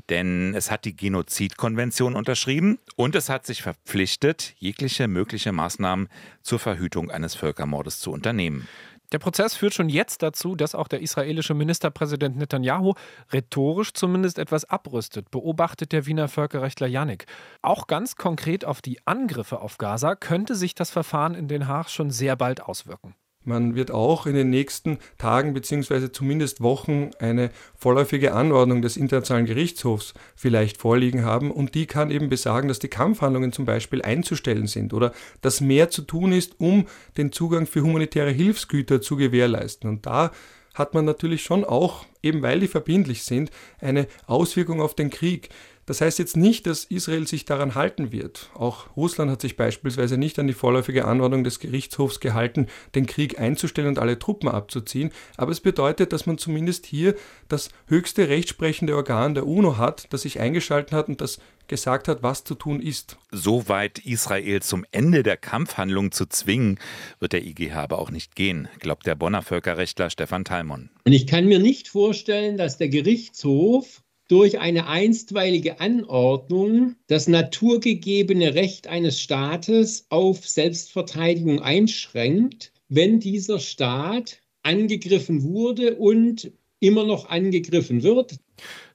Denn 0.08 0.56
es 0.56 0.72
hat 0.72 0.86
die 0.86 0.96
Genozidkonvention 0.96 2.16
unterschrieben 2.16 2.80
und 2.96 3.14
es 3.16 3.28
hat 3.28 3.46
sich 3.46 3.62
verpflichtet, 3.62 4.54
jegliche 4.58 5.10
mögliche 5.10 5.52
Maßnahmen 5.52 6.08
zur 6.44 6.60
Verhütung 6.60 7.12
eines 7.12 7.36
Völkermordes 7.36 8.00
zu 8.00 8.12
unternehmen. 8.14 8.70
Der 9.12 9.20
Prozess 9.20 9.56
führt 9.56 9.74
schon 9.74 9.90
jetzt 9.90 10.24
dazu, 10.24 10.56
dass 10.56 10.74
auch 10.74 10.88
der 10.88 11.02
israelische 11.02 11.54
Ministerpräsident 11.54 12.38
Netanyahu 12.38 12.94
rhetorisch 13.34 13.94
zumindest 13.94 14.40
etwas 14.40 14.66
abrüstet, 14.66 15.32
beobachtet 15.32 15.92
der 15.92 16.06
Wiener 16.06 16.30
Völkerrechtler 16.30 16.88
Janik. 16.88 17.26
Auch 17.62 17.88
ganz 17.88 18.16
konkret 18.16 18.64
auf 18.64 18.82
die 18.82 19.06
Angriffe 19.06 19.60
auf 19.60 19.78
Gaza 19.78 20.16
könnte 20.16 20.56
sich 20.56 20.76
das 20.76 20.92
Verfahren 20.92 21.36
in 21.36 21.48
Den 21.48 21.68
Haag 21.68 21.90
schon 21.90 22.10
sehr 22.10 22.36
bald 22.38 22.62
auswirken. 22.62 23.16
Man 23.44 23.76
wird 23.76 23.90
auch 23.90 24.28
in 24.28 24.36
den 24.36 24.50
nächsten 24.52 25.00
Tagen 25.18 25.54
bzw. 25.54 26.12
zumindest 26.12 26.62
Wochen 26.62 27.10
eine 27.20 27.50
vorläufige 27.76 28.34
Anordnung 28.34 28.82
des 28.82 28.98
Internationalen 28.98 29.48
Gerichtshofs 29.48 30.14
vielleicht 30.36 30.78
vorliegen 30.78 31.26
haben 31.26 31.50
und 31.50 31.74
die 31.74 31.88
kann 31.88 32.12
eben 32.12 32.30
besagen, 32.30 32.68
dass 32.68 32.80
die 32.80 32.88
Kampfhandlungen 32.88 33.52
zum 33.52 33.66
Beispiel 33.66 34.04
einzustellen 34.04 34.68
sind 34.68 34.94
oder 34.94 35.12
dass 35.42 35.60
mehr 35.60 35.90
zu 35.90 36.04
tun 36.04 36.34
ist, 36.34 36.60
um 36.60 36.86
den 37.18 37.32
Zugang 37.32 37.66
für 37.66 37.82
humanitäre 37.82 38.32
Hilfsgüter 38.32 39.02
zu 39.02 39.16
gewährleisten. 39.16 39.90
Und 39.90 40.06
da 40.06 40.32
hat 40.74 40.94
man 40.94 41.06
natürlich 41.06 41.44
schon 41.44 41.66
auch, 41.66 42.06
eben 42.22 42.42
weil 42.42 42.60
die 42.60 42.68
verbindlich 42.68 43.24
sind, 43.24 43.52
eine 43.80 44.08
Auswirkung 44.28 44.82
auf 44.82 44.96
den 44.96 45.10
Krieg. 45.10 45.50
Das 45.86 46.02
heißt 46.02 46.20
jetzt 46.20 46.38
nicht, 46.38 46.68
dass 46.68 46.86
Israel 46.86 47.28
sich 47.28 47.46
daran 47.46 47.76
halten 47.76 48.12
wird. 48.12 48.50
Auch 48.54 48.96
Russland 48.96 49.32
hat 49.32 49.42
sich 49.42 49.58
beispielsweise 49.58 50.18
nicht 50.18 50.38
an 50.40 50.48
die 50.48 50.54
vorläufige 50.54 51.06
Anordnung 51.06 51.44
des 51.44 51.60
Gerichtshofs 51.60 52.20
gehalten, 52.20 52.68
den 52.96 53.08
Krieg 53.08 53.40
einzustellen 53.40 53.88
und 53.88 54.00
alle 54.00 54.20
Truppen 54.20 54.48
abzuziehen. 54.50 55.12
Aber 55.38 55.52
es 55.52 55.60
bedeutet, 55.60 56.14
dass 56.14 56.26
man 56.26 56.38
zumindest 56.38 56.86
hier 56.86 57.16
das 57.50 57.70
höchste 57.88 58.30
rechtsprechende 58.30 58.96
Organ 58.96 59.34
der 59.34 59.48
UNO 59.48 59.78
hat, 59.78 60.08
das 60.12 60.22
sich 60.22 60.40
eingeschaltet 60.40 60.94
hat 60.94 61.08
und 61.10 61.20
das 61.20 61.40
gesagt 61.68 62.08
hat, 62.10 62.22
was 62.22 62.44
zu 62.44 62.54
tun 62.54 62.82
ist. 62.82 63.18
So 63.32 63.70
weit 63.70 64.00
Israel 64.00 64.62
zum 64.62 64.86
Ende 64.92 65.24
der 65.24 65.38
Kampfhandlung 65.38 66.12
zu 66.12 66.26
zwingen, 66.26 66.80
wird 67.20 67.34
der 67.34 67.44
IGH 67.46 67.76
aber 67.76 68.00
auch 68.00 68.12
nicht 68.12 68.36
gehen, 68.36 68.68
glaubt 68.80 69.08
der 69.08 69.16
Bonner 69.16 69.42
Völkerrechtler 69.42 70.10
Stefan 70.10 70.44
Talmon. 70.44 70.90
Und 71.06 71.14
ich 71.14 71.28
kann 71.28 71.46
mir 71.46 71.60
nicht 71.60 71.88
vorstellen, 71.88 72.58
dass 72.58 72.78
der 72.78 72.90
Gerichtshof 72.90 74.04
durch 74.32 74.60
eine 74.60 74.88
einstweilige 74.88 75.82
Anordnung 75.82 76.96
das 77.08 77.28
naturgegebene 77.28 78.56
Recht 78.56 78.88
eines 78.88 79.20
Staates 79.20 80.06
auf 80.08 80.48
Selbstverteidigung 80.48 81.62
einschränkt, 81.62 82.72
wenn 82.88 83.20
dieser 83.20 83.60
Staat 83.60 84.40
angegriffen 84.64 85.44
wurde 85.44 85.96
und 85.96 86.50
immer 86.80 87.04
noch 87.04 87.28
angegriffen 87.28 88.04
wird. 88.04 88.38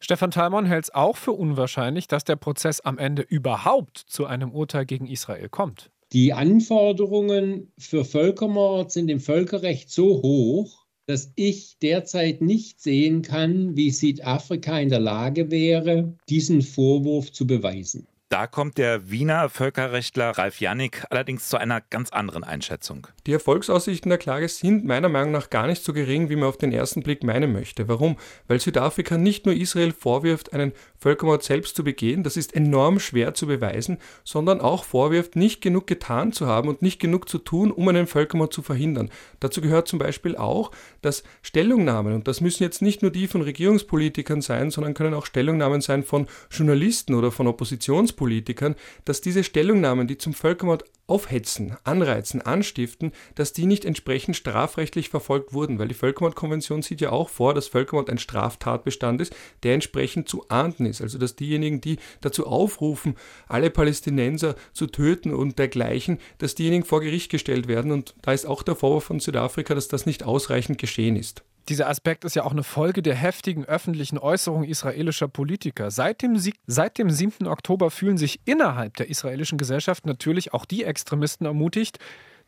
Stefan 0.01 0.31
Talmon 0.31 0.65
hält 0.65 0.85
es 0.85 0.95
auch 0.95 1.19
für 1.19 1.33
unwahrscheinlich, 1.33 2.09
dass 2.09 2.25
der 2.25 2.37
Prozess 2.37 2.81
am 2.81 2.97
Ende 2.97 3.21
überhaupt 3.21 3.99
zu 3.99 4.25
einem 4.25 4.53
Urteil 4.53 4.87
gegen 4.87 5.07
Israel 5.07 5.51
kommt. 5.51 5.91
Die 6.15 6.33
Anforderungen 6.33 7.73
für 7.77 8.07
Völkermord 8.07 8.91
sind 8.91 9.11
im 9.11 9.21
Völkerrecht 9.21 9.91
so 9.91 10.23
hoch, 10.23 10.86
dass 11.07 11.33
ich 11.37 11.79
derzeit 11.81 12.41
nicht 12.43 12.81
sehen 12.81 13.23
kann, 13.23 13.77
wie 13.77 13.91
Südafrika 13.91 14.79
in 14.81 14.89
der 14.89 15.01
Lage 15.01 15.51
wäre, 15.51 16.17
diesen 16.29 16.63
Vorwurf 16.63 17.33
zu 17.33 17.47
beweisen. 17.47 18.07
Da 18.37 18.47
kommt 18.47 18.77
der 18.77 19.11
Wiener 19.11 19.49
Völkerrechtler 19.49 20.33
Ralf 20.37 20.61
Janik 20.61 21.07
allerdings 21.09 21.49
zu 21.49 21.57
einer 21.57 21.81
ganz 21.81 22.11
anderen 22.11 22.45
Einschätzung. 22.45 23.07
Die 23.27 23.33
Erfolgsaussichten 23.33 24.11
der 24.11 24.19
Klage 24.19 24.47
sind 24.49 24.85
meiner 24.85 25.09
Meinung 25.09 25.33
nach 25.33 25.49
gar 25.49 25.67
nicht 25.67 25.83
so 25.83 25.95
gering, 25.95 26.29
wie 26.29 26.37
man 26.37 26.51
auf 26.51 26.59
den 26.59 26.71
ersten 26.71 27.03
Blick 27.03 27.25
meinen 27.25 27.55
möchte. 27.55 27.89
Warum? 27.89 28.19
Weil 28.47 28.61
Südafrika 28.61 29.17
nicht 29.17 29.47
nur 29.47 29.55
Israel 29.55 29.93
vorwirft, 29.93 30.53
einen 30.53 30.73
Völkermord 30.99 31.45
selbst 31.45 31.77
zu 31.77 31.85
begehen, 31.85 32.25
das 32.25 32.37
ist 32.37 32.55
enorm 32.55 33.01
schwer 33.01 33.33
zu 33.33 33.47
beweisen, 33.47 33.97
sondern 34.23 34.61
auch 34.61 34.85
vorwirft, 34.85 35.35
nicht 35.35 35.63
genug 35.63 35.87
getan 35.87 36.33
zu 36.33 36.47
haben 36.47 36.69
und 36.69 36.83
nicht 36.83 37.01
genug 37.01 37.31
zu 37.31 37.39
tun, 37.39 37.71
um 37.71 37.89
einen 37.89 38.07
Völkermord 38.07 38.53
zu 38.53 38.61
verhindern. 38.61 39.09
Dazu 39.41 39.63
gehört 39.63 39.89
zum 39.89 39.99
Beispiel 39.99 40.37
auch, 40.37 40.73
dass 41.01 41.23
Stellungnahmen, 41.41 42.13
und 42.13 42.29
das 42.29 42.43
müssen 42.43 42.65
jetzt 42.65 42.83
nicht 42.83 43.01
nur 43.01 43.11
die 43.11 43.29
von 43.29 43.41
Regierungspolitikern 43.41 44.43
sein, 44.43 44.71
sondern 44.71 44.93
können 44.93 45.15
auch 45.15 45.25
Stellungnahmen 45.25 45.81
sein 45.81 46.05
von 46.05 46.27
Journalisten 46.51 47.15
oder 47.15 47.33
von 47.33 47.47
Oppositionspolitikern, 47.47 48.26
Politikern, 48.27 48.75
dass 49.05 49.21
diese 49.21 49.45
Stellungnahmen, 49.45 50.09
die 50.09 50.19
zum 50.19 50.35
Völkermord 50.35 50.83
aufhetzen, 51.07 51.77
anreizen, 51.85 52.43
anstiften, 52.43 53.13
dass 53.37 53.53
die 53.53 53.67
nicht 53.67 53.85
entsprechend 53.85 54.35
strafrechtlich 54.35 55.11
verfolgt 55.11 55.53
wurden, 55.53 55.79
weil 55.79 55.87
die 55.87 55.95
Völkermordkonvention 55.95 56.83
sieht 56.83 57.01
ja 57.01 57.11
auch 57.13 57.29
vor, 57.29 57.55
dass 57.55 57.69
Völkermord 57.69 58.11
ein 58.11 58.19
Straftatbestand 58.19 59.21
ist, 59.21 59.37
der 59.63 59.75
entsprechend 59.75 60.29
zu 60.29 60.49
ahnden 60.49 60.87
ist. 60.87 61.01
Also 61.01 61.19
dass 61.19 61.37
diejenigen, 61.37 61.81
die 61.81 61.99
dazu 62.21 62.49
aufrufen, 62.49 63.15
alle 63.47 63.71
Palästinenser 63.71 64.57
zu 64.73 64.89
töten 64.89 65.33
und 65.33 65.61
dergleichen, 65.61 66.19
dass 66.39 66.57
diejenigen 66.57 66.85
vor 66.85 67.01
Gericht 67.03 67.31
gestellt 67.31 67.69
werden. 67.69 67.93
Und 67.93 68.17
da 68.23 68.33
ist 68.33 68.45
auch 68.45 68.65
der 68.65 68.75
Vorwurf 68.75 69.05
von 69.05 69.21
Südafrika, 69.21 69.73
dass 69.77 69.87
das 69.87 70.05
nicht 70.05 70.25
ausreichend 70.25 70.79
geschehen 70.79 71.15
ist. 71.15 71.45
Dieser 71.69 71.89
Aspekt 71.89 72.25
ist 72.25 72.37
ja 72.37 72.45
auch 72.45 72.53
eine 72.53 72.63
Folge 72.63 73.03
der 73.03 73.17
heftigen 73.17 73.65
öffentlichen 73.65 74.19
Äußerungen 74.19 74.69
israelischer 74.69 75.27
Politiker. 75.27 75.91
Seit 75.91 76.23
dem, 76.23 76.41
seit 76.67 76.99
dem 76.99 77.11
7. 77.11 77.49
Oktober 77.49 77.91
fühlen 77.91 78.19
sich 78.19 78.41
innerhalb 78.45 78.97
der 78.97 79.11
israelischen 79.11 79.59
Gesellschaft 79.59 80.07
natürlich 80.07 80.55
auch 80.55 80.65
die 80.65 80.85
Extremisten 80.85 81.45
ermutigt, 81.45 81.99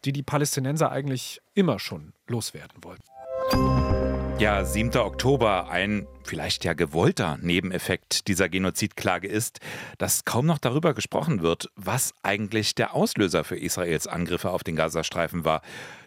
die 0.05 0.13
die 0.13 0.23
Palästinenser 0.23 0.93
eigentlich 0.93 1.41
immer 1.55 1.81
schon 1.81 2.13
loswerden 2.29 2.85
wollten. 2.85 4.08
Ja, 4.39 4.65
7. 4.65 4.97
Oktober, 4.99 5.69
ein 5.69 6.07
vielleicht 6.23 6.65
ja 6.65 6.73
gewollter 6.73 7.39
Nebeneffekt 7.43 8.29
dieser 8.29 8.49
Genozidklage 8.49 9.27
ist, 9.27 9.59
dass 9.99 10.25
kaum 10.25 10.47
noch 10.47 10.59
darüber 10.59 10.95
gesprochen 10.95 11.43
wird, 11.43 11.71
was 11.75 12.15
eigentlich 12.23 12.77
der 12.77 12.95
Auslöser 12.95 13.43
für 13.43 13.57
Israels 13.57 14.07
Angriffe 14.07 14.51
auf 14.51 14.63
den 14.63 14.77
Gazastreifen 14.77 15.45
war. 15.45 15.61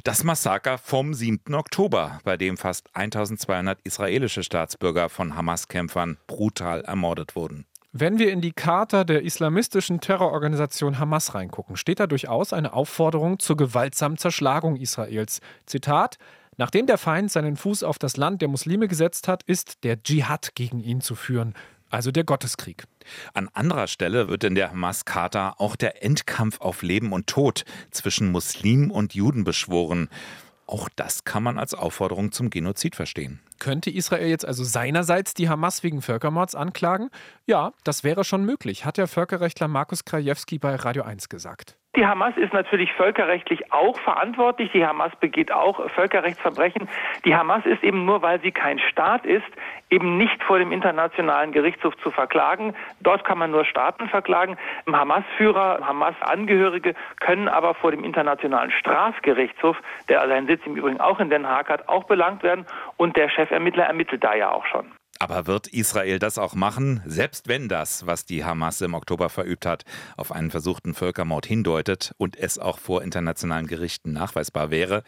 Das 0.05 0.23
Massaker 0.23 0.77
vom 0.77 1.13
7. 1.13 1.53
Oktober, 1.53 2.21
bei 2.23 2.37
dem 2.37 2.55
fast 2.55 2.89
1200 2.93 3.81
israelische 3.83 4.43
Staatsbürger 4.43 5.09
von 5.09 5.35
Hamas-Kämpfern 5.35 6.17
brutal 6.27 6.83
ermordet 6.83 7.35
wurden. 7.35 7.65
Wenn 7.91 8.17
wir 8.17 8.31
in 8.31 8.39
die 8.39 8.53
Charta 8.53 9.03
der 9.03 9.23
islamistischen 9.23 9.99
Terrororganisation 9.99 10.99
Hamas 10.99 11.35
reingucken, 11.35 11.75
steht 11.75 11.99
da 11.99 12.07
durchaus 12.07 12.53
eine 12.53 12.71
Aufforderung 12.71 13.39
zur 13.39 13.57
gewaltsamen 13.57 14.17
Zerschlagung 14.17 14.77
Israels. 14.77 15.41
Zitat 15.65 16.17
Nachdem 16.61 16.85
der 16.85 16.99
Feind 16.99 17.31
seinen 17.31 17.57
Fuß 17.57 17.81
auf 17.81 17.97
das 17.97 18.17
Land 18.17 18.43
der 18.43 18.47
Muslime 18.47 18.87
gesetzt 18.87 19.27
hat, 19.27 19.41
ist 19.41 19.83
der 19.83 20.03
Dschihad 20.03 20.53
gegen 20.53 20.79
ihn 20.79 21.01
zu 21.01 21.15
führen, 21.15 21.55
also 21.89 22.11
der 22.11 22.23
Gotteskrieg. 22.23 22.83
An 23.33 23.49
anderer 23.53 23.87
Stelle 23.87 24.27
wird 24.27 24.43
in 24.43 24.53
der 24.53 24.69
Hamas-Charta 24.69 25.55
auch 25.57 25.75
der 25.75 26.03
Endkampf 26.03 26.61
auf 26.61 26.83
Leben 26.83 27.13
und 27.13 27.25
Tod 27.25 27.65
zwischen 27.89 28.31
Muslimen 28.31 28.91
und 28.91 29.15
Juden 29.15 29.43
beschworen. 29.43 30.07
Auch 30.67 30.87
das 30.95 31.23
kann 31.23 31.41
man 31.41 31.57
als 31.57 31.73
Aufforderung 31.73 32.31
zum 32.31 32.51
Genozid 32.51 32.95
verstehen. 32.95 33.39
Könnte 33.57 33.89
Israel 33.89 34.29
jetzt 34.29 34.45
also 34.45 34.63
seinerseits 34.63 35.33
die 35.33 35.49
Hamas 35.49 35.81
wegen 35.81 36.03
Völkermords 36.03 36.53
anklagen? 36.53 37.09
Ja, 37.47 37.73
das 37.83 38.03
wäre 38.03 38.23
schon 38.23 38.45
möglich, 38.45 38.85
hat 38.85 38.97
der 38.97 39.07
Völkerrechtler 39.07 39.67
Markus 39.67 40.05
Krajewski 40.05 40.59
bei 40.59 40.75
Radio 40.75 41.01
1 41.01 41.27
gesagt. 41.27 41.75
Die 41.97 42.05
Hamas 42.05 42.37
ist 42.37 42.53
natürlich 42.53 42.93
völkerrechtlich 42.93 43.73
auch 43.73 43.99
verantwortlich. 43.99 44.71
Die 44.71 44.85
Hamas 44.85 45.11
begeht 45.19 45.51
auch 45.51 45.89
Völkerrechtsverbrechen. 45.89 46.87
Die 47.25 47.35
Hamas 47.35 47.65
ist 47.65 47.83
eben 47.83 48.05
nur, 48.05 48.21
weil 48.21 48.39
sie 48.39 48.53
kein 48.53 48.79
Staat 48.79 49.25
ist, 49.25 49.45
eben 49.89 50.15
nicht 50.15 50.41
vor 50.41 50.57
dem 50.57 50.71
Internationalen 50.71 51.51
Gerichtshof 51.51 51.97
zu 51.97 52.09
verklagen. 52.09 52.73
Dort 53.01 53.25
kann 53.25 53.37
man 53.39 53.51
nur 53.51 53.65
Staaten 53.65 54.07
verklagen. 54.07 54.57
Hamas-Führer, 54.89 55.85
Hamas-Angehörige 55.85 56.95
können 57.19 57.49
aber 57.49 57.73
vor 57.73 57.91
dem 57.91 58.05
Internationalen 58.05 58.71
Strafgerichtshof, 58.71 59.75
der 60.07 60.25
seinen 60.29 60.47
Sitz 60.47 60.61
im 60.65 60.77
Übrigen 60.77 61.01
auch 61.01 61.19
in 61.19 61.29
Den 61.29 61.45
Haag 61.45 61.67
hat, 61.67 61.89
auch 61.89 62.05
belangt 62.05 62.41
werden. 62.41 62.65
Und 62.95 63.17
der 63.17 63.27
Chefermittler 63.29 63.83
ermittelt 63.83 64.23
da 64.23 64.33
ja 64.33 64.49
auch 64.49 64.65
schon. 64.65 64.85
Aber 65.21 65.45
wird 65.45 65.67
Israel 65.67 66.17
das 66.17 66.39
auch 66.39 66.55
machen, 66.55 67.03
selbst 67.05 67.47
wenn 67.47 67.69
das, 67.69 68.07
was 68.07 68.25
die 68.25 68.43
Hamas 68.43 68.81
im 68.81 68.95
Oktober 68.95 69.29
verübt 69.29 69.67
hat, 69.67 69.85
auf 70.17 70.31
einen 70.31 70.49
versuchten 70.49 70.95
Völkermord 70.95 71.45
hindeutet 71.45 72.15
und 72.17 72.35
es 72.35 72.57
auch 72.57 72.79
vor 72.79 73.03
internationalen 73.03 73.67
Gerichten 73.67 74.13
nachweisbar 74.13 74.71
wäre? 74.71 75.03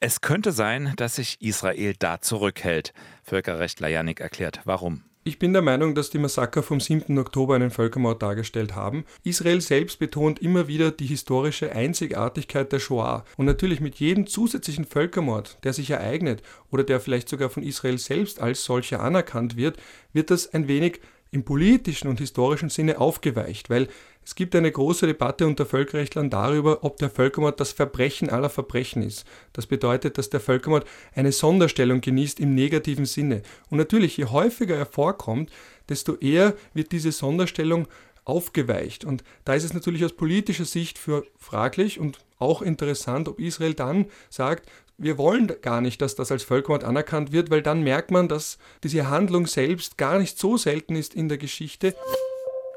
Es 0.00 0.22
könnte 0.22 0.50
sein, 0.50 0.94
dass 0.96 1.16
sich 1.16 1.42
Israel 1.42 1.92
da 1.98 2.22
zurückhält. 2.22 2.94
Völkerrechtler 3.22 3.88
Janik 3.88 4.20
erklärt, 4.20 4.62
warum. 4.64 5.04
Ich 5.26 5.38
bin 5.38 5.54
der 5.54 5.62
Meinung, 5.62 5.94
dass 5.94 6.10
die 6.10 6.18
Massaker 6.18 6.62
vom 6.62 6.80
7. 6.80 7.16
Oktober 7.16 7.54
einen 7.54 7.70
Völkermord 7.70 8.20
dargestellt 8.20 8.74
haben. 8.74 9.06
Israel 9.22 9.62
selbst 9.62 9.98
betont 9.98 10.38
immer 10.40 10.68
wieder 10.68 10.90
die 10.90 11.06
historische 11.06 11.72
Einzigartigkeit 11.72 12.70
der 12.70 12.78
Shoah. 12.78 13.24
Und 13.38 13.46
natürlich 13.46 13.80
mit 13.80 13.94
jedem 13.94 14.26
zusätzlichen 14.26 14.84
Völkermord, 14.84 15.56
der 15.64 15.72
sich 15.72 15.88
ereignet 15.88 16.42
oder 16.70 16.84
der 16.84 17.00
vielleicht 17.00 17.30
sogar 17.30 17.48
von 17.48 17.62
Israel 17.62 17.96
selbst 17.96 18.38
als 18.38 18.64
solcher 18.64 19.00
anerkannt 19.00 19.56
wird, 19.56 19.78
wird 20.12 20.30
das 20.30 20.52
ein 20.52 20.68
wenig 20.68 21.00
im 21.34 21.44
politischen 21.44 22.08
und 22.08 22.20
historischen 22.20 22.70
Sinne 22.70 23.00
aufgeweicht, 23.00 23.68
weil 23.68 23.88
es 24.24 24.34
gibt 24.36 24.54
eine 24.54 24.70
große 24.70 25.06
Debatte 25.06 25.46
unter 25.46 25.66
Völkerrechtlern 25.66 26.30
darüber, 26.30 26.82
ob 26.82 26.96
der 26.96 27.10
Völkermord 27.10 27.60
das 27.60 27.72
Verbrechen 27.72 28.30
aller 28.30 28.48
Verbrechen 28.48 29.02
ist. 29.02 29.26
Das 29.52 29.66
bedeutet, 29.66 30.16
dass 30.16 30.30
der 30.30 30.40
Völkermord 30.40 30.86
eine 31.14 31.32
Sonderstellung 31.32 32.00
genießt 32.00 32.40
im 32.40 32.54
negativen 32.54 33.04
Sinne. 33.04 33.42
Und 33.68 33.78
natürlich, 33.78 34.16
je 34.16 34.26
häufiger 34.26 34.76
er 34.76 34.86
vorkommt, 34.86 35.50
desto 35.88 36.14
eher 36.16 36.54
wird 36.72 36.92
diese 36.92 37.12
Sonderstellung 37.12 37.86
aufgeweicht. 38.24 39.04
Und 39.04 39.24
da 39.44 39.54
ist 39.54 39.64
es 39.64 39.74
natürlich 39.74 40.04
aus 40.04 40.12
politischer 40.12 40.64
Sicht 40.64 40.98
für 40.98 41.26
fraglich 41.36 42.00
und 42.00 42.18
auch 42.38 42.62
interessant, 42.62 43.28
ob 43.28 43.38
Israel 43.40 43.74
dann 43.74 44.06
sagt, 44.30 44.70
wir 44.96 45.18
wollen 45.18 45.52
gar 45.60 45.80
nicht, 45.80 46.00
dass 46.00 46.14
das 46.14 46.30
als 46.30 46.44
Völkermord 46.44 46.84
anerkannt 46.84 47.32
wird, 47.32 47.50
weil 47.50 47.62
dann 47.62 47.82
merkt 47.82 48.10
man, 48.10 48.28
dass 48.28 48.58
diese 48.82 49.08
Handlung 49.08 49.46
selbst 49.46 49.98
gar 49.98 50.18
nicht 50.18 50.38
so 50.38 50.56
selten 50.56 50.94
ist 50.96 51.14
in 51.14 51.28
der 51.28 51.38
Geschichte. 51.38 51.94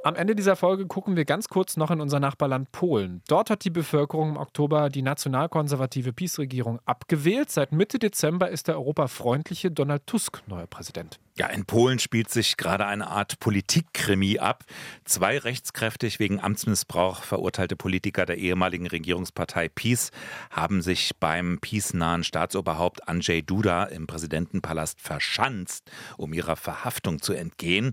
Am 0.08 0.16
Ende 0.16 0.36
dieser 0.36 0.56
Folge 0.56 0.86
gucken 0.86 1.18
wir 1.18 1.26
ganz 1.26 1.50
kurz 1.50 1.76
noch 1.76 1.92
in 1.92 2.00
unser 2.00 2.22
Nachbarland 2.22 2.72
Polen. 2.72 3.22
Dort 3.28 3.50
hat 3.50 3.66
die 3.66 3.70
Bevölkerung 3.70 4.30
im 4.30 4.38
Oktober 4.38 4.90
die 4.90 5.02
nationalkonservative 5.02 6.14
PiS-Regierung 6.14 6.80
abgewählt. 6.86 7.52
Seit 7.52 7.74
Mitte 7.74 8.00
Dezember 8.00 8.48
ist 8.48 8.70
der 8.70 8.76
europafreundliche 8.76 9.70
Donald 9.70 10.08
Tusk 10.08 10.44
neuer 10.48 10.66
Präsident. 10.66 11.20
Ja, 11.36 11.48
in 11.48 11.66
Polen 11.66 12.00
spielt 12.00 12.30
sich 12.30 12.56
gerade 12.56 12.86
eine 12.86 13.08
Art 13.08 13.42
Politikkrimi 13.42 14.40
ab. 14.40 14.64
Zwei 15.04 15.38
rechtskräftig 15.38 16.20
wegen 16.20 16.40
Amtsmissbrauch 16.40 17.24
verurteilte 17.24 17.76
Politiker 17.76 18.26
der 18.26 18.38
ehemaligen 18.38 18.88
Regierungspartei 18.88 19.68
PiS 19.68 20.12
haben 20.52 20.82
sich 20.82 21.18
beim 21.20 21.60
PiS-nahen 21.60 22.24
Staatsoberhaupt 22.24 23.10
Andrzej 23.10 23.42
Duda 23.42 23.84
im 23.84 24.08
Präsidentenpalast 24.08 25.02
verschanzt, 25.02 25.92
um 26.16 26.32
ihrer 26.32 26.56
Verhaftung 26.56 27.22
zu 27.22 27.34
entgehen. 27.34 27.92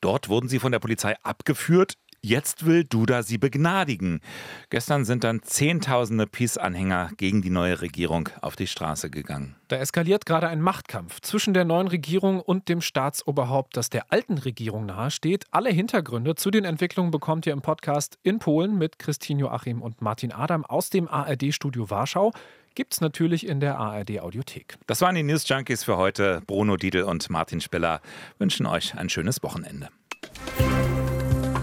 Dort 0.00 0.28
wurden 0.28 0.48
sie 0.48 0.58
von 0.58 0.72
der 0.72 0.78
Polizei 0.78 1.14
abgeführt. 1.22 1.94
Jetzt 2.20 2.66
will 2.66 2.82
Duda 2.82 3.22
sie 3.22 3.38
begnadigen. 3.38 4.20
Gestern 4.70 5.04
sind 5.04 5.22
dann 5.22 5.40
Zehntausende 5.44 6.26
Peace-Anhänger 6.26 7.10
gegen 7.16 7.42
die 7.42 7.50
neue 7.50 7.80
Regierung 7.80 8.28
auf 8.42 8.56
die 8.56 8.66
Straße 8.66 9.08
gegangen. 9.08 9.54
Da 9.68 9.76
eskaliert 9.76 10.26
gerade 10.26 10.48
ein 10.48 10.60
Machtkampf 10.60 11.20
zwischen 11.20 11.54
der 11.54 11.64
neuen 11.64 11.86
Regierung 11.86 12.40
und 12.40 12.68
dem 12.68 12.80
Staatsoberhaupt, 12.80 13.76
das 13.76 13.88
der 13.88 14.12
alten 14.12 14.38
Regierung 14.38 14.86
nahesteht. 14.86 15.44
Alle 15.52 15.70
Hintergründe 15.70 16.34
zu 16.34 16.50
den 16.50 16.64
Entwicklungen 16.64 17.12
bekommt 17.12 17.46
ihr 17.46 17.52
im 17.52 17.62
Podcast 17.62 18.18
in 18.24 18.40
Polen 18.40 18.76
mit 18.76 18.98
Christine 18.98 19.40
Joachim 19.40 19.80
und 19.80 20.02
Martin 20.02 20.32
Adam 20.32 20.64
aus 20.64 20.90
dem 20.90 21.06
ARD-Studio 21.06 21.88
Warschau 21.88 22.32
gibt 22.74 22.92
es 22.94 23.00
natürlich 23.00 23.46
in 23.46 23.60
der 23.60 23.78
ARD 23.78 24.20
Audiothek. 24.20 24.76
Das 24.86 25.00
waren 25.00 25.14
die 25.14 25.22
News 25.22 25.48
Junkies 25.48 25.84
für 25.84 25.96
heute. 25.96 26.42
Bruno 26.46 26.76
Diedl 26.76 27.02
und 27.02 27.28
Martin 27.30 27.60
Spiller 27.60 28.00
wünschen 28.38 28.66
euch 28.66 28.96
ein 28.96 29.08
schönes 29.08 29.42
Wochenende. 29.42 29.88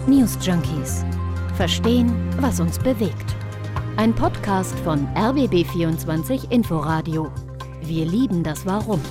News 0.07 0.37
Junkies. 0.41 1.05
Verstehen, 1.55 2.13
was 2.39 2.59
uns 2.59 2.77
bewegt. 2.77 3.35
Ein 3.97 4.13
Podcast 4.13 4.77
von 4.79 5.07
RBB24 5.15 6.51
Inforadio. 6.51 7.31
Wir 7.81 8.05
lieben 8.05 8.43
das 8.43 8.65
Warum. 8.65 9.01